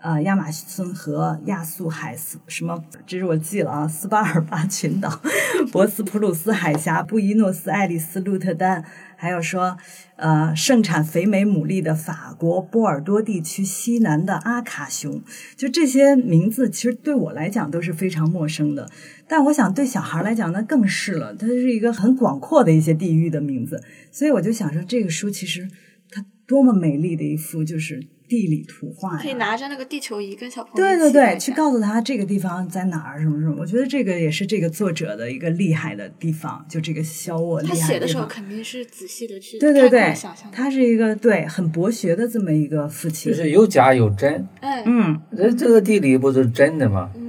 [0.00, 2.82] 呃，亚马逊河、亚速海斯，什么？
[3.06, 5.22] 这是我记了啊，斯巴尔巴群岛、
[5.70, 8.84] 博斯普鲁斯海峡、布宜诺斯艾利斯、鹿特丹。
[9.14, 9.76] 还有说，
[10.16, 15.22] 呃，盛产肥美牡蛎的法国波尔多地区西南的阿卡熊，
[15.56, 18.90] 就这些名字，其实对我来讲都是非常陌生的。
[19.32, 21.34] 但我想对小孩来讲，那更是了。
[21.34, 25.66] 它是一个很广阔的一些地域的名字，所以我就想说，这个书其实
[26.10, 28.08] 它多么美丽的一幅，就是。
[28.28, 33.56] 地理图画可以拿着那个地球仪跟小朋友对对对，去告诉他这个地方在哪儿什么什么。
[33.60, 37.60] 我觉得这个也是这个作者的一个厉害的地方，就这个肖沃。
[37.60, 40.14] 他写的时候肯定是仔细的去对对对，
[40.50, 44.48] 他是一个对很博学的这么一个父亲，就是有假有真。
[44.60, 47.10] 哎，嗯，这这个地理不是真的吗？
[47.14, 47.21] 嗯，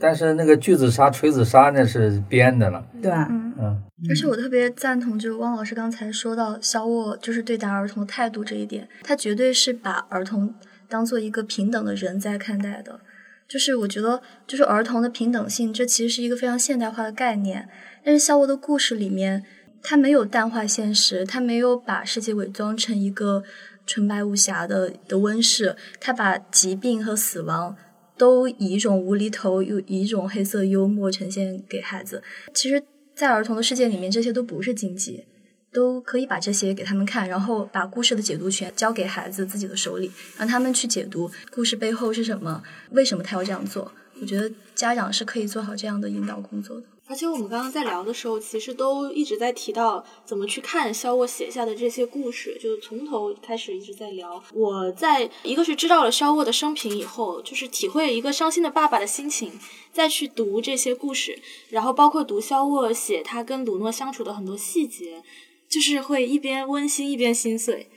[0.00, 3.26] 但是那个锯子杀、锤子杀那是编的了，对吧？
[3.30, 3.82] 嗯。
[4.08, 10.54] 而且我特别赞同，就是汪老师刚才说到肖沃就是对待儿童态度这一点，他绝对是把儿童
[10.88, 13.00] 当做一个平等的人在看待的。
[13.48, 17.68] 就是我觉得，就是儿童的平等性，这其实是一个非常现代化的概念。
[18.04, 19.42] 但是肖沃的故事里面，
[19.82, 23.42] 他没有淡化现实，他没有把世界伪装成一个
[23.86, 27.74] 纯白无瑕的的温室，他把疾病和死亡
[28.18, 32.22] 都以一种无厘头又以一种黑色幽默呈现给孩子。
[32.52, 32.82] 其实。
[33.18, 35.24] 在儿童的世界里面，这些都不是禁忌，
[35.72, 42.62] 都可以把这些给他们看，然后把故事的解读权交给孩子自己的手里，让他们去解读故事背后是什么，
[42.92, 43.90] 为什么他要这样做。
[44.20, 46.86] 我觉得家长是可以做好这样的引导工作的。
[47.08, 54.42] 而且我们刚刚在聊的时候，其实都一直在提到怎么去看肖沃写下的这些故事，就从头开始一直在聊。
[54.52, 59.50] 我在一个是知道了肖沃的生平以后，就是体会一个伤心的爸爸的心情，
[59.90, 61.38] 再去读这些故事，
[61.70, 65.22] 然后包括读肖沃写他跟鲁诺相处的很多细节，
[65.66, 67.88] 就是会一边温馨一边心碎。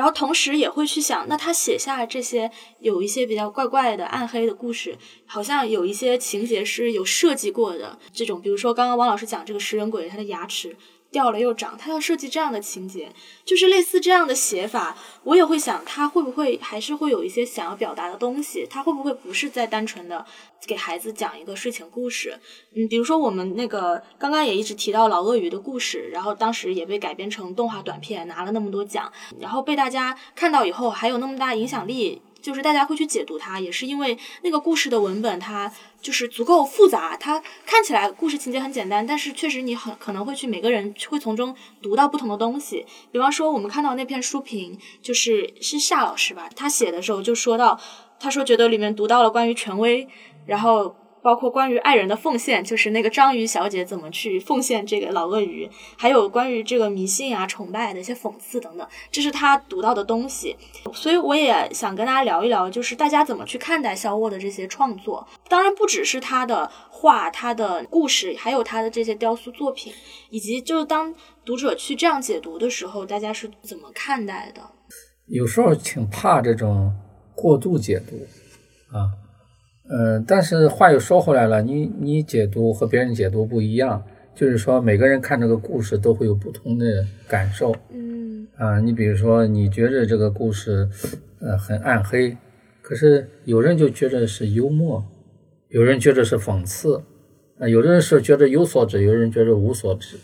[0.00, 4.96] 然后同时也会去想，那他写下这些有一些比较怪怪的暗黑的故事，
[5.26, 7.98] 好像有一些情节是有设计过的。
[8.10, 10.74] 这种，比如说刚刚王老师讲这个食人鬼，他的牙齿
[11.10, 13.12] 掉了又长，他要设计这样的情节，
[13.44, 14.96] 就是类似这样的写法。
[15.24, 18.66] 我也会想，他会不会还是会有一些想要表达的东西？
[18.70, 20.24] 他会不会不是在单纯的
[20.66, 22.38] 给孩子讲一个睡前故事？
[22.74, 42.86] 嗯，比如说我们那个刚刚也一直提到老鳄鱼的故事，然后当时也被改编成动画短片，拿了那么多奖，然后被大家看到以后还有那么大影响力，就是大家会去解读它，也是因为那个故事的文本它就是足够复杂，它看起来故事情节很简单，但是确实你很可能会去每个人会从中读到不同的东西。
[43.10, 47.80] 比方说我们看到那篇书评，就是是夏老师吧，他写的时候就说到，
[48.18, 50.08] 他说觉得里面读到了关于权威，
[50.46, 50.96] 然后。
[51.22, 60.56] 包括关于爱人的奉献，就是那个章鱼小姐怎么去奉献这个老鳄鱼，还有关于这个迷信啊、崇拜的一些讽刺等等，这是他读到的东西。
[60.92, 65.26] 所以我也想跟大家聊一聊，就是大家怎么去看待肖沃的这些创作。
[65.48, 69.92] 当然不只是他的画、他的故事，还有他的这些雕塑作品，
[70.30, 71.14] 以及就是当
[71.44, 74.62] 读者去这样解读的时候，大家是怎么看待的？
[75.26, 76.92] 有时候挺怕这种
[77.34, 78.16] 过度解读
[78.96, 79.29] 啊。
[79.92, 84.00] 嗯，但是话又说回来了，你你解读和别人解读不一样，
[84.36, 87.74] 就是说每个人看这个故事都会有不同的感受。
[87.92, 90.88] 嗯，啊，你比如说你觉着这个故事，
[91.40, 92.36] 呃，很暗黑，
[92.80, 95.04] 可是有人就觉得是幽默，
[95.70, 97.02] 有人觉得是讽刺，
[97.58, 100.16] 啊，有的人是觉得有所指，有人觉得无所指。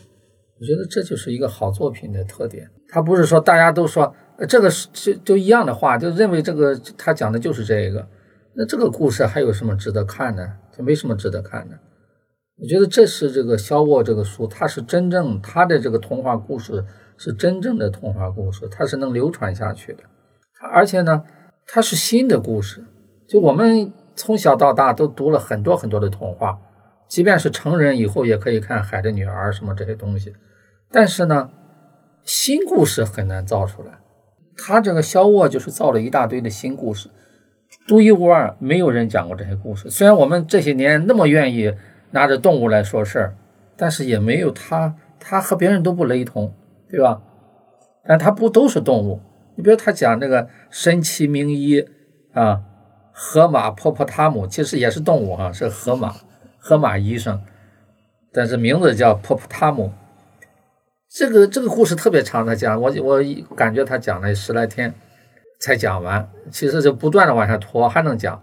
[0.61, 4.14] 我觉得这就是一个好作品的特点，他不是说大家都说
[4.49, 8.07] 这个是就就一样的话，就认为这个他讲的就是这个。
[8.59, 10.51] 那这个故事还有什么值得看的？
[10.77, 11.79] 就没什么值得看的。
[12.59, 16.83] 我觉得这是这个肖沃这个书，它是真正他的这个童话故事
[17.19, 19.99] 是真正的童话故事，它是能流传下去的。
[20.73, 21.23] 而且呢，
[21.67, 22.83] 它是新的故事。
[23.29, 26.59] 就我们从小到大都读了很多很多的童话，
[27.09, 30.33] 即便是成人以后也可以看《海的女儿》什么这些东西。
[30.91, 31.51] 但是呢，
[32.25, 33.99] 新故事很难造出来。
[34.57, 37.11] 他这个肖沃就是造了一大堆的新故事。
[37.87, 39.89] 独一无二，没有人讲过这些故事。
[39.89, 41.73] 虽然我们这些年那么愿意
[42.11, 43.35] 拿着动物来说事儿，
[43.77, 46.53] 但是也没有他，他和别人都不雷同，
[46.91, 47.23] 对吧？
[48.05, 49.21] 但他不都是动物？
[49.57, 51.85] 你比如他讲那个神奇名医
[52.33, 52.62] 啊，
[53.12, 56.14] 河马婆婆汤姆，其实也是动物哈，是河马，
[56.59, 57.41] 河马医生，
[58.33, 59.93] 但是名字叫婆婆塔姆。
[61.09, 64.93] 这个这个故事特别长，他讲我我感觉他讲了十来天。
[65.59, 68.43] 才讲完，其实就不断的往下拖，还能讲，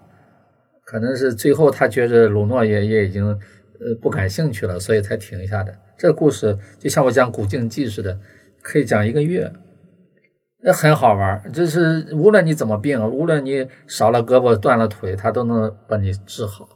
[0.84, 5.74] 可能是最后他觉得鲁诺也也已经呃不感兴趣了，所以才停下的。
[5.98, 8.20] 这故事就像我讲古镜记似的，
[8.62, 9.54] 可以讲一个月，
[10.64, 11.52] 那很好玩。
[11.54, 16.68] 就是无论你怎么病，无论你少了胳膊断了腿，他都能把你治好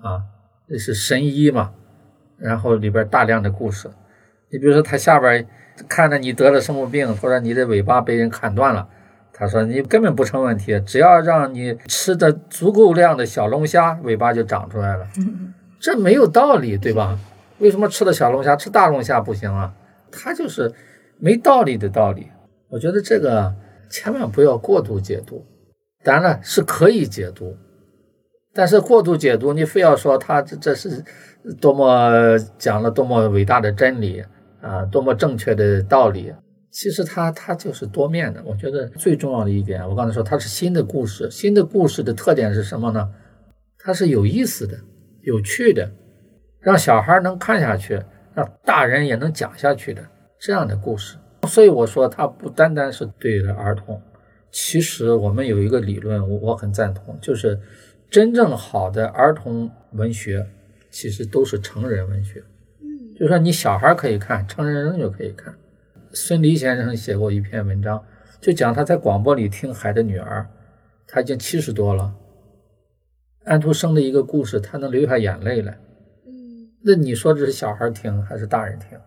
[0.00, 0.22] 啊，
[0.68, 1.74] 这是神医嘛。
[2.38, 3.90] 然后里边大量的故事，
[4.50, 5.46] 你比如说他下边
[5.88, 8.88] 看着你得了什么病，或者你的尾巴被人砍断了。
[9.40, 15.06] 他说：“你根本不成问题，只要让你吃的足够量的小龙虾，尾巴就长出来了。
[15.80, 17.18] 这没有道理，对吧？
[17.58, 19.72] 为什么吃的小龙虾，吃大龙虾不行啊？
[20.12, 20.70] 他就是
[21.18, 22.28] 没道理的道理。
[22.68, 23.54] 我觉得这个
[23.90, 25.46] 千万不要过度解读。
[26.04, 27.56] 当然了，是可以解读，
[28.52, 31.02] 但是过度解读，你非要说他这这是
[31.62, 34.22] 多么讲了多么伟大的真理
[34.60, 36.30] 啊，多么正确的道理。”
[36.70, 43.10] 其实它它就是多面的，我觉得最重要的一点，我刚才说它是新的故事，新的故事的特点是什么呢？
[43.78, 44.78] 它是有意思的、
[45.22, 45.90] 有趣的，
[46.60, 48.00] 让小孩能看下去，
[48.34, 50.02] 让大人也能讲下去的
[50.38, 51.16] 这样的故事。
[51.48, 54.00] 所以我说它不单单是对的儿童，
[54.52, 57.58] 其实我们有一个理论，我我很赞同，就是
[58.10, 60.46] 真正好的儿童文学
[60.90, 62.44] 其实都是成人文学。
[62.80, 65.52] 嗯，就说你小孩可以看，成人仍旧可以看。
[66.12, 68.02] 孙犁先生写过一篇文章，
[68.40, 70.40] 就讲他在广播里听《海的女儿》，
[71.06, 72.14] 他已经七十多了。
[73.44, 75.78] 安徒生的一个故事，他能流下眼泪来。
[76.26, 78.98] 嗯，那你说这是小孩听还是大人听？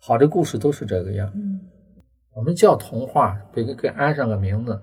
[0.00, 1.30] 好的故事都是这个样。
[1.34, 1.60] 嗯
[2.36, 4.76] 我们叫童话，给给安上个名字，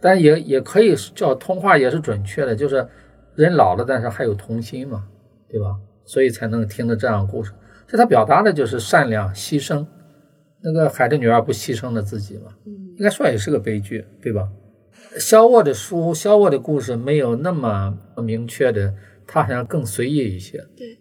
[0.00, 2.88] 但也也可以叫童话，也是准确的，就是
[3.34, 5.06] 人老了，但是还有童心嘛，
[5.46, 5.78] 对吧？
[6.06, 7.52] 所以才能听到这样的故事。
[7.86, 9.86] 这他表达的就是善良、牺牲。
[10.64, 12.50] 那个海的女儿不牺牲了自己吗？
[12.96, 14.48] 应该说也是个悲剧，对吧？
[15.18, 18.94] 肖沃的书，肖沃的故事没有那么明确的，
[19.26, 20.58] 他好像更随意一些。
[20.76, 20.98] 对，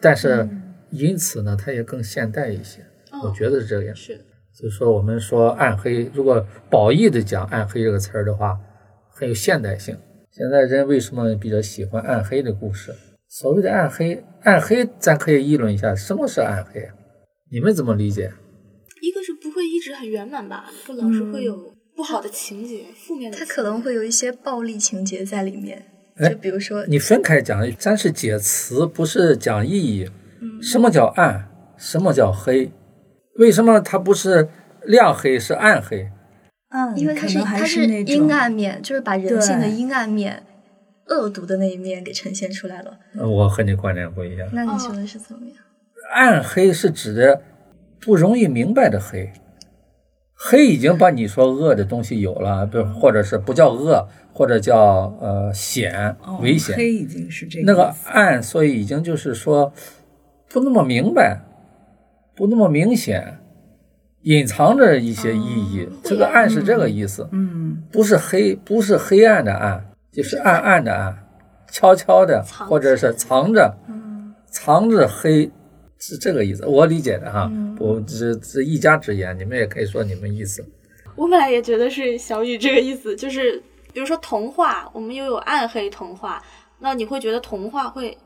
[0.00, 0.48] 但是
[0.90, 2.84] 因此呢，他也更现代一些。
[3.22, 3.96] 我哦，觉得是这个样。
[3.96, 4.20] 是，
[4.52, 8.58] 所以说，我们说暗黑，如果褒义的讲暗黑这个词儿的话，
[9.08, 9.96] 很有现代性。
[10.30, 12.94] 现在人为什么比较喜欢暗黑的故事？
[13.28, 16.94] 所谓的暗黑，暗黑咱可以议论一下，什么是暗黑啊？
[17.50, 18.32] 你们怎么理解？
[19.00, 23.50] 一个是不会一直很圆满吧，不老是会有不好的情节、负面的情节。
[23.50, 25.86] 它可能会有一些暴力情节在里面，
[26.16, 30.08] 哎就比如说，你分开讲，咱是解词，不是讲意义。
[30.62, 31.48] 什么叫暗？
[31.76, 32.70] 什么叫黑？
[33.36, 34.48] 为什么它不是
[34.84, 36.10] 亮黑，是暗黑？
[36.70, 40.42] 嗯，因为它是它是阴暗面，就是把人性的阴暗面、
[41.06, 42.98] 恶毒的那一面给呈现出来了。
[43.18, 44.48] 呃我和你观点不一样。
[44.52, 45.56] 那你觉得是怎么样？
[46.14, 47.42] 暗黑是指的
[48.00, 49.32] 不容易明白的黑，
[50.34, 56.76] 黑已经把你说恶的东西有了，不或者是不叫恶，或者叫呃险哦危险。
[56.76, 59.72] 黑已经是这那个暗，所以已经就是说
[60.48, 61.40] 不那么明白，
[62.34, 63.38] 不那么明显，
[64.22, 65.88] 隐藏着一些意义。
[66.02, 67.60] 这个暗是这个意思，嗯。
[67.92, 71.18] 不是黑，不是黑暗的暗，就是暗暗的暗，
[71.70, 73.76] 悄悄的，或者是藏着，
[74.46, 75.50] 藏着黑，
[76.00, 76.66] 是这个意思。
[76.66, 80.64] 我理解的哈，我只是一家之言，你们也可以说你们意思。
[81.14, 86.42] 我本来也觉得是小雨这个意思，就是比如说童话，我们又有暗黑童话，
[86.78, 88.16] 那你会觉得童话会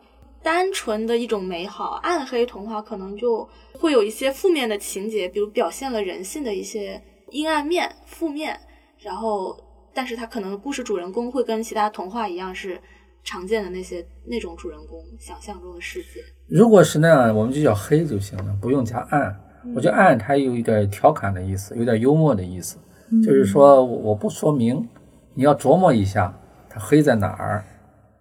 [0.42, 8.60] 单纯的一种美好，暗黑童话可能就会有一些负面的情节，比如表现了人性的一些阴暗面、负面，
[9.00, 9.58] 然后
[9.92, 12.78] 但是它可能故事主人公会跟其他童话一样是
[13.24, 16.20] 常见的那些那种主人公想象中的世界。
[16.48, 19.34] 如果是那样，我们就叫黑就行了，不用加暗。
[19.74, 22.76] 我觉得暗它有一点调侃的意思，有点幽默的意思，
[23.24, 24.86] 就是说我我不说明，
[25.34, 26.32] 你要琢磨一下，
[26.68, 27.64] 它黑在哪儿，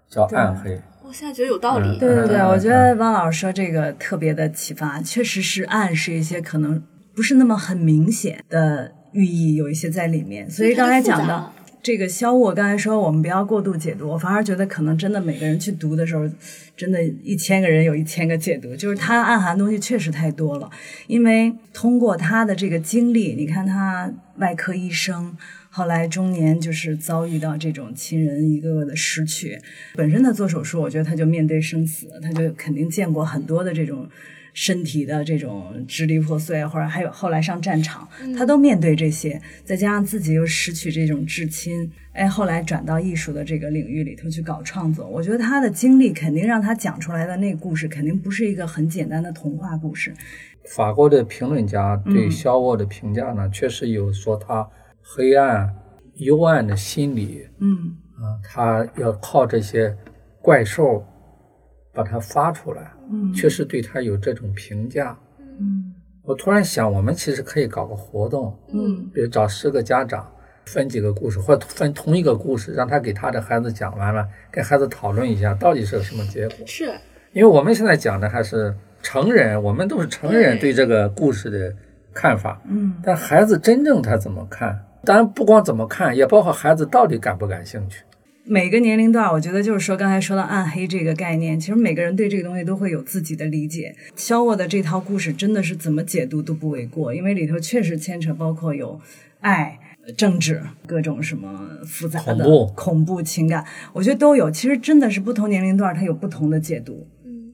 [0.07, 0.81] 叫暗黑。
[1.05, 1.97] 我现在觉得有道理。
[1.97, 6.81] 嗯对对对，嗯我觉得汪老师说这个特别的启发，确实是暗示一些可能
[7.13, 10.49] 不是那么很明显的寓意，有一些在里面。
[10.49, 11.51] 所以刚才讲的
[11.83, 16.23] 这个肖沃，刚才说我们不要过度解读，我反而觉得可能真的每个人去读的时候，
[16.77, 20.69] 真的一千个人有一千个解读，就是他暗含的东西确实太多了。
[21.07, 25.35] 因为通过他的这个经历，你看他外科医生。
[25.75, 29.59] 后来中年就是遭遇到这种亲人一个个的失去，
[29.95, 34.07] 本身他做手术，我觉得他就面对生死，他就肯定见过很多的这种
[34.53, 50.13] 身体的这种支离破碎，或者还有后来上战场，他都面对这些，再加上自己又失去这种至亲，哎，后来转到艺术的这个领域里头去搞创作，我觉得他的经历肯定让他讲出来的那个故事，肯定不是一个很简单的童话故事。
[50.75, 54.65] 法国的评论家对肖沃的评价呢，确实有说他
[55.01, 55.73] 黑暗、
[56.15, 57.97] 幽暗的心理嗯。
[58.13, 59.93] 啊，他要靠这些
[60.39, 61.03] 怪兽
[61.93, 65.17] 把它发出来，嗯确实对他有这种评价。
[65.59, 70.25] 嗯我突然想，我们其实可以搞个活动，嗯比如找十个家长，
[70.65, 76.57] 分几个故事，或者分同一个故事，让他给他的孩子讲完了，跟孩子讨论一下到底是个什么结果。
[76.65, 76.85] 是，
[77.33, 81.75] 因为我们现在讲的还是成人，我们都是成人对对这个故事的
[82.13, 84.79] 看法，嗯但孩子真正他怎么看？
[85.03, 88.01] 当然不光怎么看，也包括孩子到底感不感兴趣。
[88.45, 93.95] 每个年龄段，我觉得就是说，刚才说到暗黑这个概念，其实每个人对这个东西都会有自己的理解。
[94.17, 98.99] 肖沃的这套故事真的是怎么解读都不为过，因为里头确实牵扯包括有
[99.39, 99.79] 爱、
[100.17, 104.51] 政治、各种什么复杂的恐怖恐怖情感，我觉得都有。
[104.51, 107.07] 其实真的是不同年龄段它有不同的解读，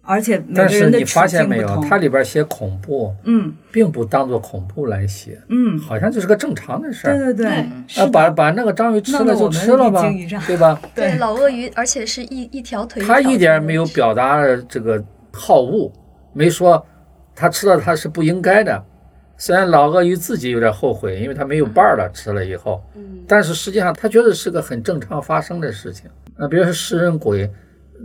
[0.10, 1.88] 而且每但个人的是你发处现没有，境不同。
[1.90, 7.16] 它里边写恐怖，嗯并不当做恐怖来写，嗯，好像就是个正常的事儿。
[7.16, 7.46] 对对
[7.96, 10.02] 对，把把那个章鱼吃了就吃了吧
[10.48, 10.82] 对吧？
[10.96, 15.00] 对老鳄鱼，而且是一一条腿，他一点没有表达这个
[15.32, 15.92] 好恶，
[16.34, 16.84] 没说
[17.36, 18.84] 他吃了他是不应该的。
[19.38, 26.10] 虽然老鳄鱼自己有点后悔，因为他没有伴儿了，吃了以后，嗯，但是实际上他觉得是个很正常发生的事情。
[26.36, 27.50] 那比如说食人鬼，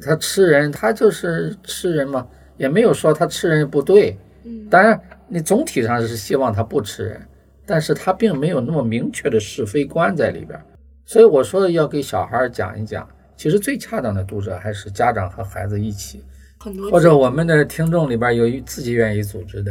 [0.00, 2.26] 他吃人，他就是吃人嘛，
[2.56, 4.16] 也没有说他吃人不对。
[4.44, 7.20] 嗯当然，你总体上是希望他不吃人，
[7.64, 10.58] 但是他并没有那么明确的是非观在里边。
[11.04, 16.24] 所以我说要给小孩讲一讲，其实最恰当的读者还是家长和孩子一起。
[16.90, 19.70] 或者我们的听众里边有自己愿意组织的，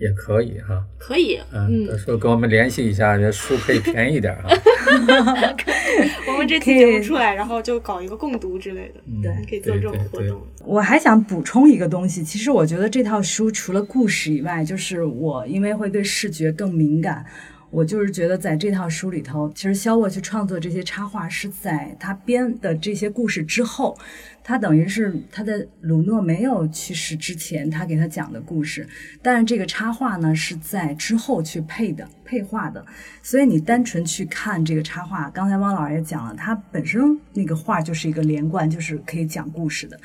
[0.00, 0.82] 也可以哈。
[0.98, 4.48] 可以，嗯，到嗯，时候跟我们联系一下，这书可以便宜一点啊。
[6.26, 10.40] 我们这期节目出来，然后就搞一个共读之类的，对可以做这种活动。
[10.64, 17.24] 我还想补充一个东西，其实我觉得这套书除了故事以外，就是我因为会对视觉更敏感，
[17.70, 23.96] 我就是觉得在这套书里头，其实肖沃去创作这些插画是在他编的这些故事之后，
[24.42, 28.88] 他等于是他的鲁诺没有去世之前，他给他讲的故事，
[29.22, 32.84] 但是这个插画呢是在之后去配的配画的，
[33.22, 37.00] 所以你单纯去看这个插画，刚才汪老师也讲了，它本身
[37.32, 39.96] 那个画就是一个连贯，就是可以讲故事的。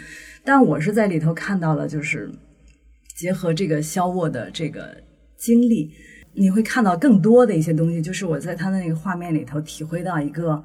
[0.43, 2.32] 但我是在里头看到了，就是
[3.16, 5.01] 结合这个肖沃的这个
[5.36, 5.91] 经历，
[6.36, 8.02] 你会看到更多的一些东西。
[8.02, 10.64] 就是我在他的那个画面里头体会到一个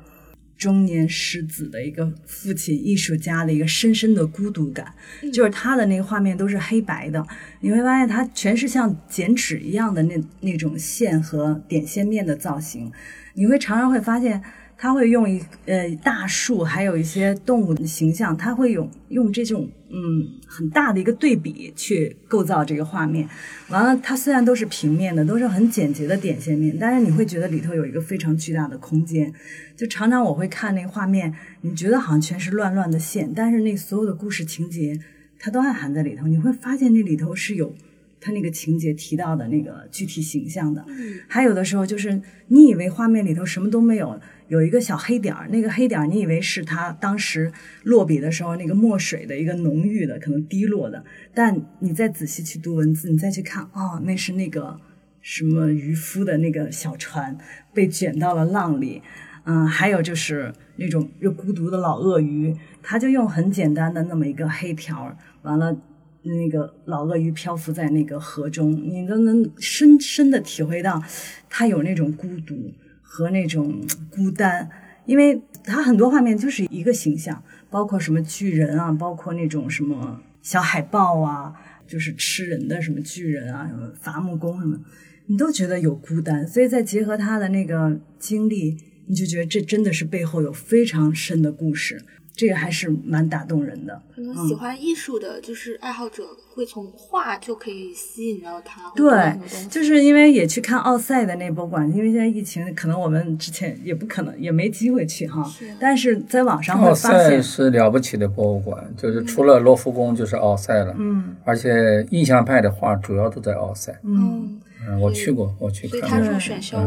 [0.57, 4.95] 中年失子的一个父亲艺术家的一个深深的孤独感。
[5.33, 7.27] 就是他的那个画面都是黑白的，
[7.61, 12.93] 你会发现他全是像剪纸一样的那那种线和点线面的造型。
[13.35, 14.43] 你会常常会发现。
[14.83, 23.29] 他会用一呃大树，还有一些动物的形象，他会用用这种嗯很大的一个对比去构造这个画面。
[23.69, 29.33] 完了，它虽然都是平面的，都是很简洁的点线面，但是你会觉得里头有一个非常巨大的空间。
[29.77, 34.99] 就常常我会看那个画面，你觉得好像全是乱乱的线，但是那所有的故事情节
[35.39, 36.27] 它都暗含在里头。
[36.27, 37.75] 你会发现那里头是有。
[38.21, 40.85] 他那个情节提到的那个具体形象的，
[41.27, 47.51] 还有的时候就是你以为画面里头什么都没有，有一个小黑点儿，那个黑点儿你以为是他当时
[47.85, 51.03] 落笔的时候那个墨水的一个浓郁的可能滴落的，
[51.33, 54.79] 但你再仔细去读文字，你再去看，哦，那是那个
[55.23, 57.39] 什么渔夫的那个小船
[57.73, 59.01] 被卷到了浪里，
[59.45, 65.75] 嗯，还有就是那种又孤独的老鳄鱼，他就用很简单的那么一个黑条儿，完了。
[66.23, 71.03] 那个老鳄鱼漂浮在那个河中，你都能深深的体会到，
[71.49, 74.69] 它有那种孤独和那种孤单，
[75.07, 81.55] 因为它很多画面就是一个形象，包括什么巨人啊，包括那种什么小海豹啊，
[81.87, 84.79] 就是吃人的什么巨人啊，什么伐木工什么，
[85.27, 92.03] 你都觉得有孤单，所以再结合他的那个经历，你就觉得这真的是背后有非常深的故事。
[92.41, 94.01] 这个还是蛮打动人的。
[94.15, 96.25] 可能喜欢艺术的，就是爱好者
[96.55, 98.91] 会从画就可以吸引到他。
[98.97, 99.39] 对，
[99.69, 105.45] 就是因为也去看奥赛的那博物馆，因为现在疫情，可能我们之前也不可能，也没机会去哈。
[105.45, 110.95] 是但是在网上会奥发现，赛是了不起的博物馆，就是除了罗浮宫就是奥赛了。
[110.97, 114.01] 嗯而且印象派的画主要都在奥赛。
[114.05, 114.61] 嗯，嗯，
[115.01, 116.39] 我去过，我去所以看过。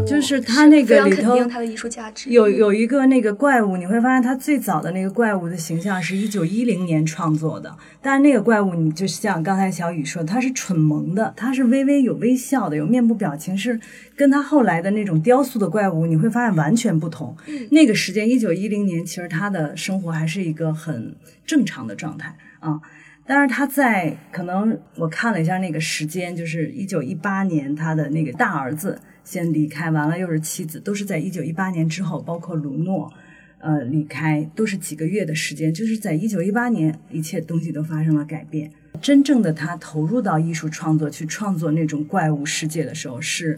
[0.05, 2.29] 就是他那个里头他的艺术价值。
[2.29, 13.79] 有有一个那个怪物，你会发现他最早的那个怪物的形象是一九一零年创作的，但是那个怪物你就像刚才小雨说，他是蠢萌的，他是微微有微笑的，有面部表情，是
[14.15, 17.35] 跟他后来的那种雕塑的怪物，你会发现完全不同。
[17.69, 21.15] 那个时间一九一零年，其实他的生活还是一个很
[21.45, 22.81] 正常的状态啊。
[23.25, 33.11] 但是他在可能我看了一下那个时间，就是一九一八年，他的那个大儿子先离开，完了又是妻子，都是在一九一八年之后，包括卢诺，
[33.59, 38.69] 呃离开，都是几个月的时间，就是在一九一八年，一切东西都发生了改变。
[39.01, 43.57] 真正的他投入到艺术创作去创作那种怪物世界的时候，是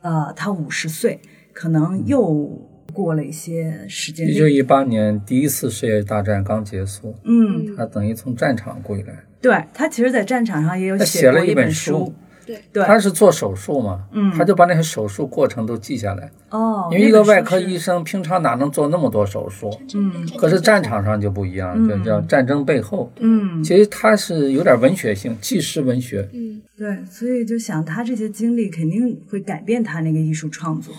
[0.00, 1.20] 呃他五十岁，
[1.52, 4.28] 可能又过了一些时间。
[4.28, 9.24] 一九一八年第一次世界大战刚结束，嗯，他等于从战场归来。
[9.40, 12.14] 对他其实，在战场上也有他写写了一本本书
[12.44, 16.30] 对对，他是做手术嘛，嗯他就把那些手术过程都记下来。
[16.50, 19.70] 哦，因为一个外科医生平常哪能做那么多手术？
[19.94, 23.12] 嗯可是战场上就不一样，就叫战争背后。
[23.20, 26.28] 嗯，其实他是有点文学性，纪实文学。
[26.32, 30.92] 嗯，对，所以就想他这些经历肯定会改变他那个艺术创作，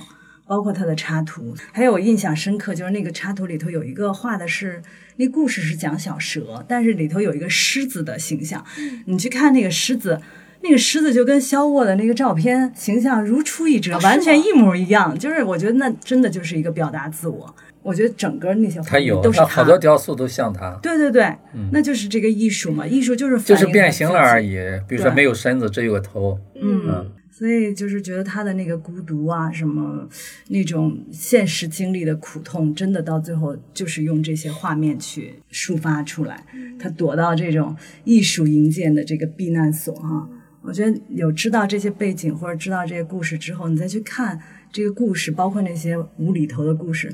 [0.54, 1.56] 包括他的插图。
[1.72, 4.80] 还有我印象深刻，就是那个插图里头有一个画的是
[5.16, 8.64] 那故事是讲小蛇，但是里头有一个狮子的形象。
[9.06, 10.20] 你去看那个狮子。
[10.66, 15.20] 那个狮子就跟肖沃的那个照片形象如出一辙，哦完全一模一样。
[15.20, 17.54] 就是我觉得那真的就是一个表达自我。
[17.82, 21.36] 我觉得整个那些他有，面都是它好多雕塑都像他，对对对，
[21.74, 24.58] 那就是这个艺术嘛，艺术就是就是变形了而已。
[24.88, 26.40] 比如说没有身子，只有个头。
[26.56, 30.08] 嗯，所以就是觉得他的那个孤独啊，什么
[30.50, 36.46] 那种现实经历的苦痛，真的到最后就是用这些画面去抒发出来。
[36.80, 40.30] 他躲到这种艺术营建的这个避难所哈、
[40.62, 44.40] 我觉得有知道这些背景或者知道这些故事之后，你再去看
[44.72, 47.14] 这个故事，包括那些无厘头的故事，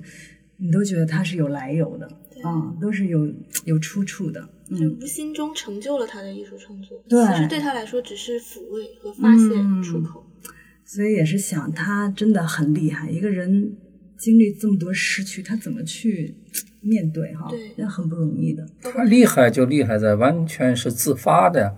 [0.58, 2.10] 你都觉得它是有来由的。
[2.46, 3.34] 嗯，都是有
[3.64, 4.48] 有出处的。
[4.70, 10.26] 就嗯，无心中成就了他的艺术创作，对其实对他来说只是抚慰和发泄嗯出口。
[10.86, 13.78] 所以也是想他真的很厉害，一个人
[14.18, 16.36] 经历这么多失去，他怎么去
[16.82, 17.48] 面对哈？
[17.50, 18.66] 对那很不容易的。
[18.82, 21.76] 他厉害就厉害在完全是自发的，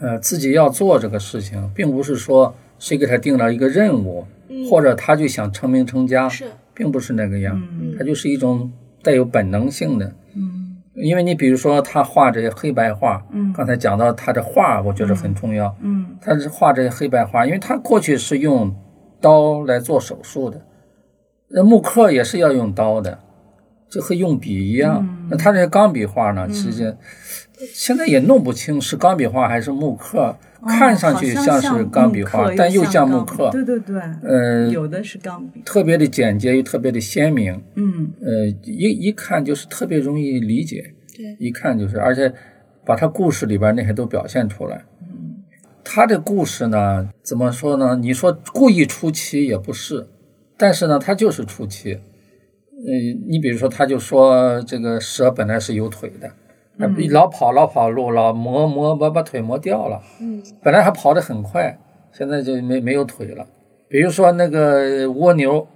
[0.00, 8.72] 呃，自己要做这个事情，并不是说谁给他定了一个任务，嗯或者他就想成名成家，是并不是那个样，嗯他就是一种
[9.02, 10.14] 带有本能性的。
[10.96, 13.52] 嗯因为你比如说他画这些黑白画，嗯。
[13.52, 15.76] 刚才讲到他的画，我觉得很重要。
[15.82, 16.16] 嗯。
[16.20, 18.74] 他是画这些黑白画，因为他过去是用
[19.20, 20.60] 刀来做手术的，
[21.48, 23.18] 那木刻也是要用刀的，
[23.90, 25.06] 就和用笔一样。
[25.06, 25.28] 嗯。
[25.30, 26.92] 那他这些钢笔画呢，其实际
[27.72, 33.48] 现在也弄不清是钢笔画还是木刻，看上去像是钢笔画，但又像木刻。
[33.50, 35.62] 对对对，呃，有的是钢笔。
[35.64, 40.92] 特别的简洁又特别的鲜明，嗯呃，一一看就是特别容易理解。
[41.16, 42.32] 对，一看就是，而且
[42.84, 44.84] 把他故事里边那些都表现出来。
[45.00, 45.36] 嗯，
[45.82, 47.96] 他的故事呢，怎么说呢？
[47.96, 50.06] 你说故意出奇也不是，
[50.58, 51.94] 但是呢，他就是出奇。
[51.94, 52.92] 呃，
[53.26, 56.30] 你比如说，他就说这个蛇本来是有腿的，
[56.76, 60.00] 那老跑老跑路，老磨磨把把腿磨掉了。
[60.20, 61.78] 嗯，本来还跑得很快，
[62.12, 63.46] 现在就没没有腿了。
[63.88, 65.66] 比如说那个蜗牛，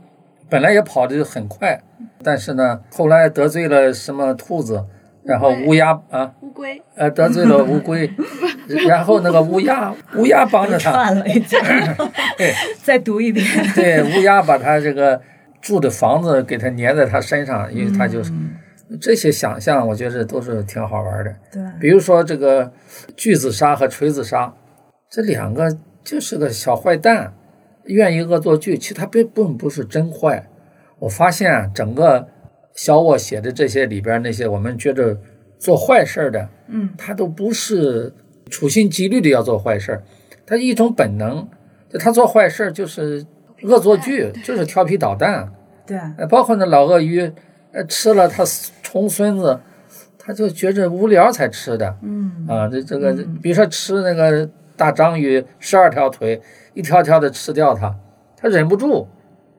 [0.49, 1.81] 本来也跑得很快，
[2.23, 4.85] 但是呢，后来得罪了什么兔子，
[5.23, 8.11] 然后乌鸦啊，乌龟呃，得罪了乌龟，
[8.89, 11.59] 然后那个乌鸦， 乌鸦帮着他，串了一下，
[12.37, 12.53] 对
[12.83, 13.47] 再读一遍。
[13.75, 15.21] 对，乌鸦把他这个
[15.61, 18.33] 住的房子给他粘在他身上，因为他就是、
[18.99, 21.35] 这些想象，我觉得都是挺好玩的。
[21.53, 22.73] 对，比如说这个
[23.17, 24.53] 巨子鲨和锤子鲨，
[25.09, 27.35] 这两个就是个小坏蛋，
[27.85, 30.49] 愿意恶作剧，其实他并并不是真坏。
[30.99, 32.27] 我发现啊整个
[32.75, 35.19] 小我写的这些里边那些我们觉得
[35.59, 38.13] 做坏事的，嗯，他都不是
[38.49, 40.03] 处心积虑的要做坏事儿，
[40.47, 41.49] 他一种本能，
[41.89, 43.25] 就他做坏事就是
[43.63, 45.53] 恶作剧，就是调皮捣蛋。
[45.87, 47.33] 对，呃，包括那老鳄鱼，
[47.73, 48.45] 呃，吃了他
[48.83, 49.61] 重孙子，
[50.19, 51.97] 他就觉着无聊才吃的。
[52.03, 56.41] 嗯啊，这这个，比如说吃那个大章鱼，十二条腿，
[56.75, 57.95] 一条条的吃掉它，
[58.37, 59.07] 他忍不住，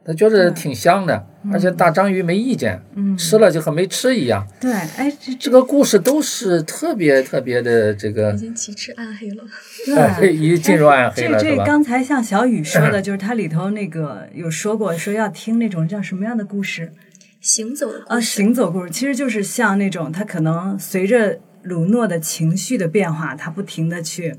[0.03, 4.45] 他觉着挺香的，而且大章鱼没意见，嗯，吃了就和没吃一样。
[4.59, 9.43] 对，哎，这这个故事都是特别特别的这个已，经极致暗黑了。
[9.95, 10.33] 哎，对。
[10.33, 11.63] 已经进入暗黑这了，是吧？
[11.63, 16.91] 这刚才像小雨说的， 就是它里头那个有说过，说要听那种叫什么样的故事？
[17.41, 24.35] 行走的故啊，事行走故事其实就是像那种他可能随着鲁诺的情绪的变化，他不停的去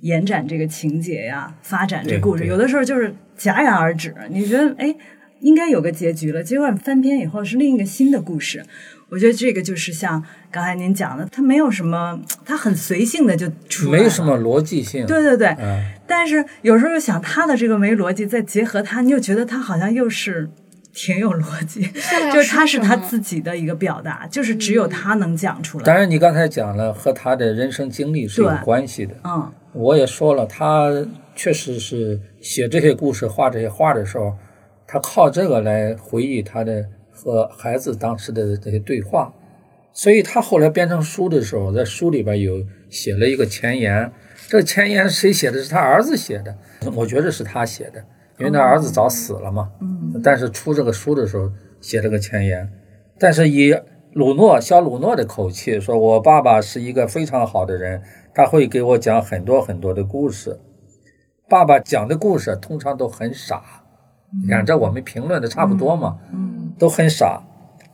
[0.00, 2.44] 延展这个情节呀，发展这故事。
[2.46, 4.94] 有的时候就是戛然而止，你觉得哎
[5.38, 8.62] 应该有个结局了，结果翻篇以后是另一个新的故事。
[9.08, 15.06] 我觉得这个就是像刚才您讲的，它没有什么，它很随性的就出来了没什么逻辑性。
[15.06, 20.48] 对对对，嗯，但是有时候又想他的这个没逻辑，再结合他，你又觉得他好像又是
[20.92, 21.82] 挺有逻辑，
[22.32, 25.84] 就是他是他自己的一个表达，就是只有他能讲出来。
[25.84, 29.14] 当然，你刚才讲了和他的人生经历是有关系的。
[29.24, 30.90] 嗯我也说了，他
[31.36, 34.34] 确实是写这些故事、画这些画的时候，
[34.84, 39.32] 他靠这个来回忆他的和孩子当时的这些对话。
[39.92, 44.10] 所以他后来编成书的时候，在书里边有写了一个前言。
[44.48, 45.62] 这前言谁写的？
[45.62, 46.56] 是他儿子写的，
[46.96, 48.04] 我觉得是他写的，
[48.40, 49.70] 因为他儿子早死了嘛。
[49.80, 51.50] 嗯但是出这个书的时候
[51.80, 52.68] 写了个前言，
[53.18, 53.72] 但是以
[54.12, 58.02] 鲁诺小鲁诺的口气说，我爸爸是一个非常好的人，
[58.34, 60.58] 他会给我讲很多很多的故事。
[61.48, 63.62] 爸爸讲的故事通常都很傻，
[64.42, 67.42] 你看这我们评论的差不多嘛，嗯都很傻，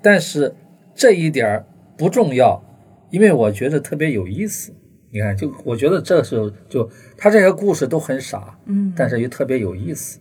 [0.03, 0.55] 但是
[0.95, 1.67] 这一点儿
[1.99, 2.63] 不重要，
[3.11, 4.73] 因为我觉得特别有意思。
[5.13, 10.19] 你看，就我觉得这是就他这些故事都很傻，嗯，但是又特别有意思。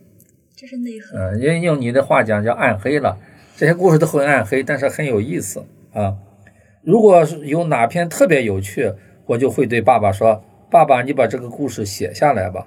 [0.56, 1.18] 这是内核。
[1.18, 3.18] 嗯，因为用你的话讲叫暗黑了，
[3.56, 5.62] 这些故事都很暗黑，但是很有意思
[5.92, 6.16] 啊。
[6.82, 8.90] 如果是有哪篇特别有趣，
[9.26, 12.66] 我就会对爸爸说：“爸爸，你把这个故事写下来吧。”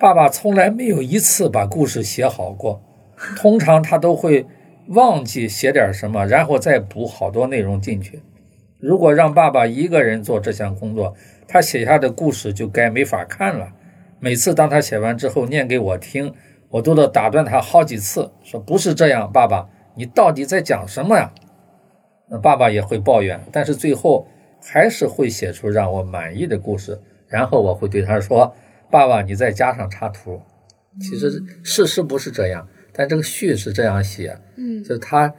[0.00, 2.80] 爸爸从来没有一次把故事写好过，
[3.36, 4.46] 通常他都会
[4.88, 8.22] 忘记写点什么，然后再补好多内容进去。
[8.78, 11.14] 如果让爸爸一个人做这项工作，
[11.46, 13.74] 他写下的故事就该没法看了。
[14.20, 16.32] 每次当他写完之后念给我听，
[16.70, 21.30] 我都得打断他好几次，说不是这样，爸爸，你到底在讲什么呀？
[22.30, 24.26] 那爸爸也会抱怨，但是最后
[24.60, 27.00] 还是会写出让我满意的故事。
[27.26, 28.54] 然后我会对他说
[28.90, 30.40] ：“爸爸，你再加上插图。”
[31.00, 35.32] 其实事实不是这样，但这个序是这样写，嗯就是他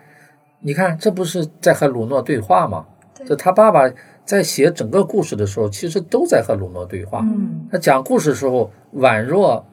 [0.62, 2.86] 你看，这不是在和鲁诺对话吗？
[3.16, 3.92] 对就他爸爸
[4.24, 7.20] 在写整个故事的时候，其实都在和鲁诺对话。
[7.24, 9.66] 嗯他讲故事的时候，宛若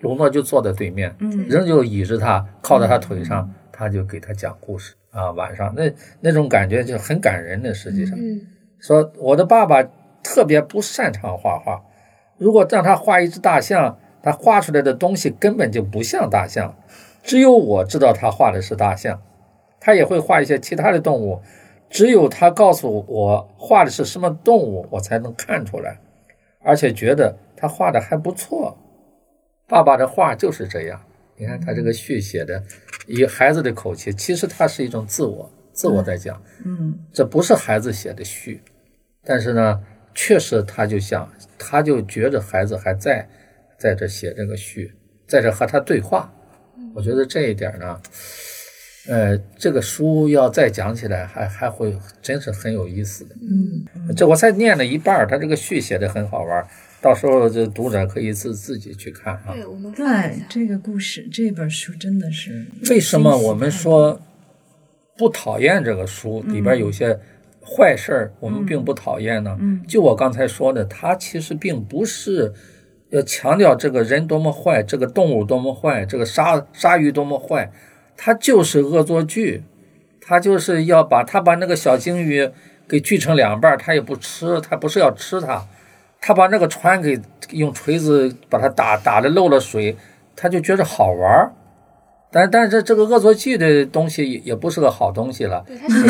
[0.00, 5.30] 鲁诺就坐在对面，嗯人就倚着他，靠在他腿上，他就给他讲故事啊。
[5.32, 7.74] 晚上那那种感觉就很感人的。
[7.74, 8.40] 实际上，嗯
[8.78, 9.82] 说我的爸爸
[10.22, 11.82] 特别不擅长画画，
[12.36, 16.76] 如果让他画一只大象，他画出来的东西根本就不像大象，
[17.22, 19.20] 只有我知道他画的是大象。
[19.80, 21.40] 他也会画一些其他的动物，
[21.88, 25.98] 只有他告诉我画的是什么动物，我才能看出来，
[26.62, 28.76] 而且觉得他画的还不错。
[29.68, 31.00] 爸爸的话就是这样，
[31.36, 32.62] 你看他这个序写的，
[33.06, 36.42] 以孩子的口气，其实他是一种自我，自我在讲。
[36.64, 38.62] 嗯这不是孩子写的序，
[39.24, 39.80] 但是呢，
[40.14, 43.28] 确实他就想，他就觉着孩子还在，
[43.78, 44.92] 在这写这个序，
[45.26, 46.32] 在这和他对话。
[46.94, 48.00] 我觉得这一点呢，
[49.08, 53.36] 呃，这个书要再讲起来还还会真是很有意思的。
[53.42, 56.66] 嗯这我才念了一半，他这个序写的很好玩儿，
[57.08, 59.54] 到时候这读者可以自自己去看啊。
[59.54, 64.20] 对，我们放一下对这个故事这本书真的是为什么我们说
[65.16, 67.18] 不讨厌这个书里边有些
[67.64, 69.56] 坏事儿，我们并不讨厌呢？
[69.58, 72.52] 嗯就我刚才说的，它其实并不是
[73.08, 77.72] 要强调这个人多么坏，这个动物多么坏，这个鲨鲨鱼多么坏，
[78.18, 79.62] 它就是恶作剧，
[80.20, 82.50] 它就是要把它把那个小鲸鱼
[82.86, 85.66] 给锯成两半儿，它也不吃，它不是要吃它，
[86.20, 87.20] 他把那个船给
[87.50, 89.96] 用锤子把它打打的漏了水，
[90.36, 91.52] 他就觉着好玩儿。
[92.30, 95.64] 但但是这这个恶作剧的东西也也不是个好东西了，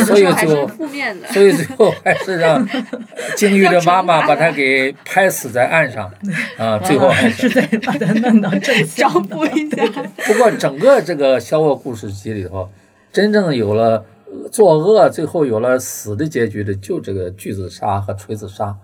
[0.05, 1.29] 所以就负面的。
[1.29, 2.67] 所以最后还是让
[3.37, 6.11] 鲸鱼的妈妈把它给拍死在岸上
[6.59, 7.49] 啊，最后还是。
[7.49, 9.87] 是在把它弄到正 找向的补一下，
[10.27, 12.69] 不过整个这个肖沃故事集里头，
[13.13, 18.75] 真正有了呃作恶，最后有了死的结局的，就这个锯子鲨和锤子鲨，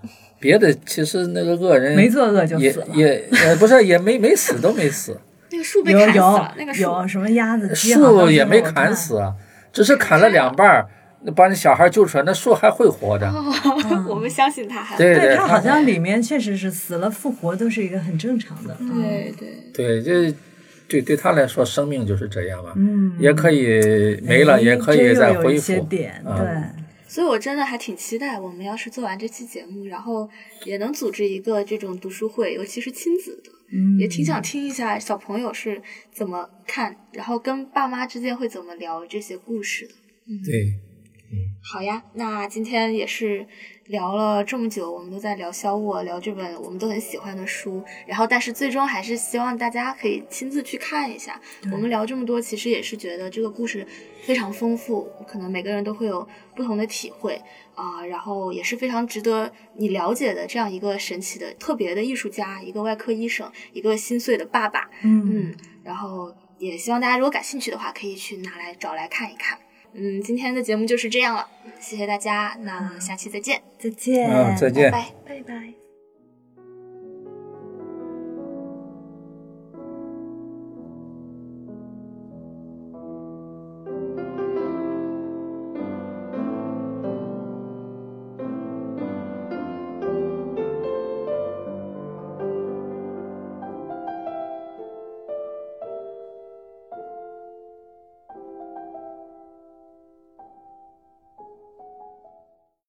[0.45, 2.87] 别的其实那个恶人没作恶就也死了。
[2.93, 5.19] 也呃不是也没没死都没死，
[5.51, 9.33] 那个树被砍死有了，那个树有什么鸭子、树也没砍死啊，
[9.73, 10.87] 只是砍了两半儿，
[11.35, 13.33] 把那小孩救出来，那树还会活着。
[14.07, 18.77] 我们相信他还对对，他好像里面确实是死了复活都是一个很正常的。
[18.95, 19.33] 对
[19.73, 20.37] 对，对，这
[20.87, 26.84] 对对他来说，生命就是这样嘛，嗯，也可以没了，哎也可以再恢复些点，啊对，
[27.15, 30.29] 所以我真的还挺期待我们要是做完这期节目，然后
[30.65, 35.81] 也能组织一个这种读书会，尤其是亲子的，嗯，也挺想听一下小朋友是
[36.13, 39.95] 怎么看，然后跟爸妈之间会怎么聊这些故事的。
[40.45, 40.75] 对，
[41.63, 43.47] 好呀，那今天也是
[43.87, 47.83] 聊了这么久，我们都在聊肖沃，聊这本我们都很喜欢的书。
[48.07, 51.41] 然后，但是最终还是希望大家可以亲自去看一下。
[51.73, 53.87] 我们聊这么多，其实也是觉得这个故事
[54.23, 57.41] 非常丰富，可能每个人都会有不同的体会
[57.75, 64.91] 啊、然后也是非常值得你了解的这样一个神奇的、特别的艺术家，一个外科医生，一个心碎的爸爸。
[65.03, 69.59] 嗯，嗯，然后也希望大家如果感兴趣的话，可以去拿来找来看一看。
[69.95, 71.47] 嗯，今天的节目就是这样了，
[71.81, 74.91] 谢谢大家，那下期再见，再见，嗯，再见。
[74.91, 75.84] 拜拜，拜拜。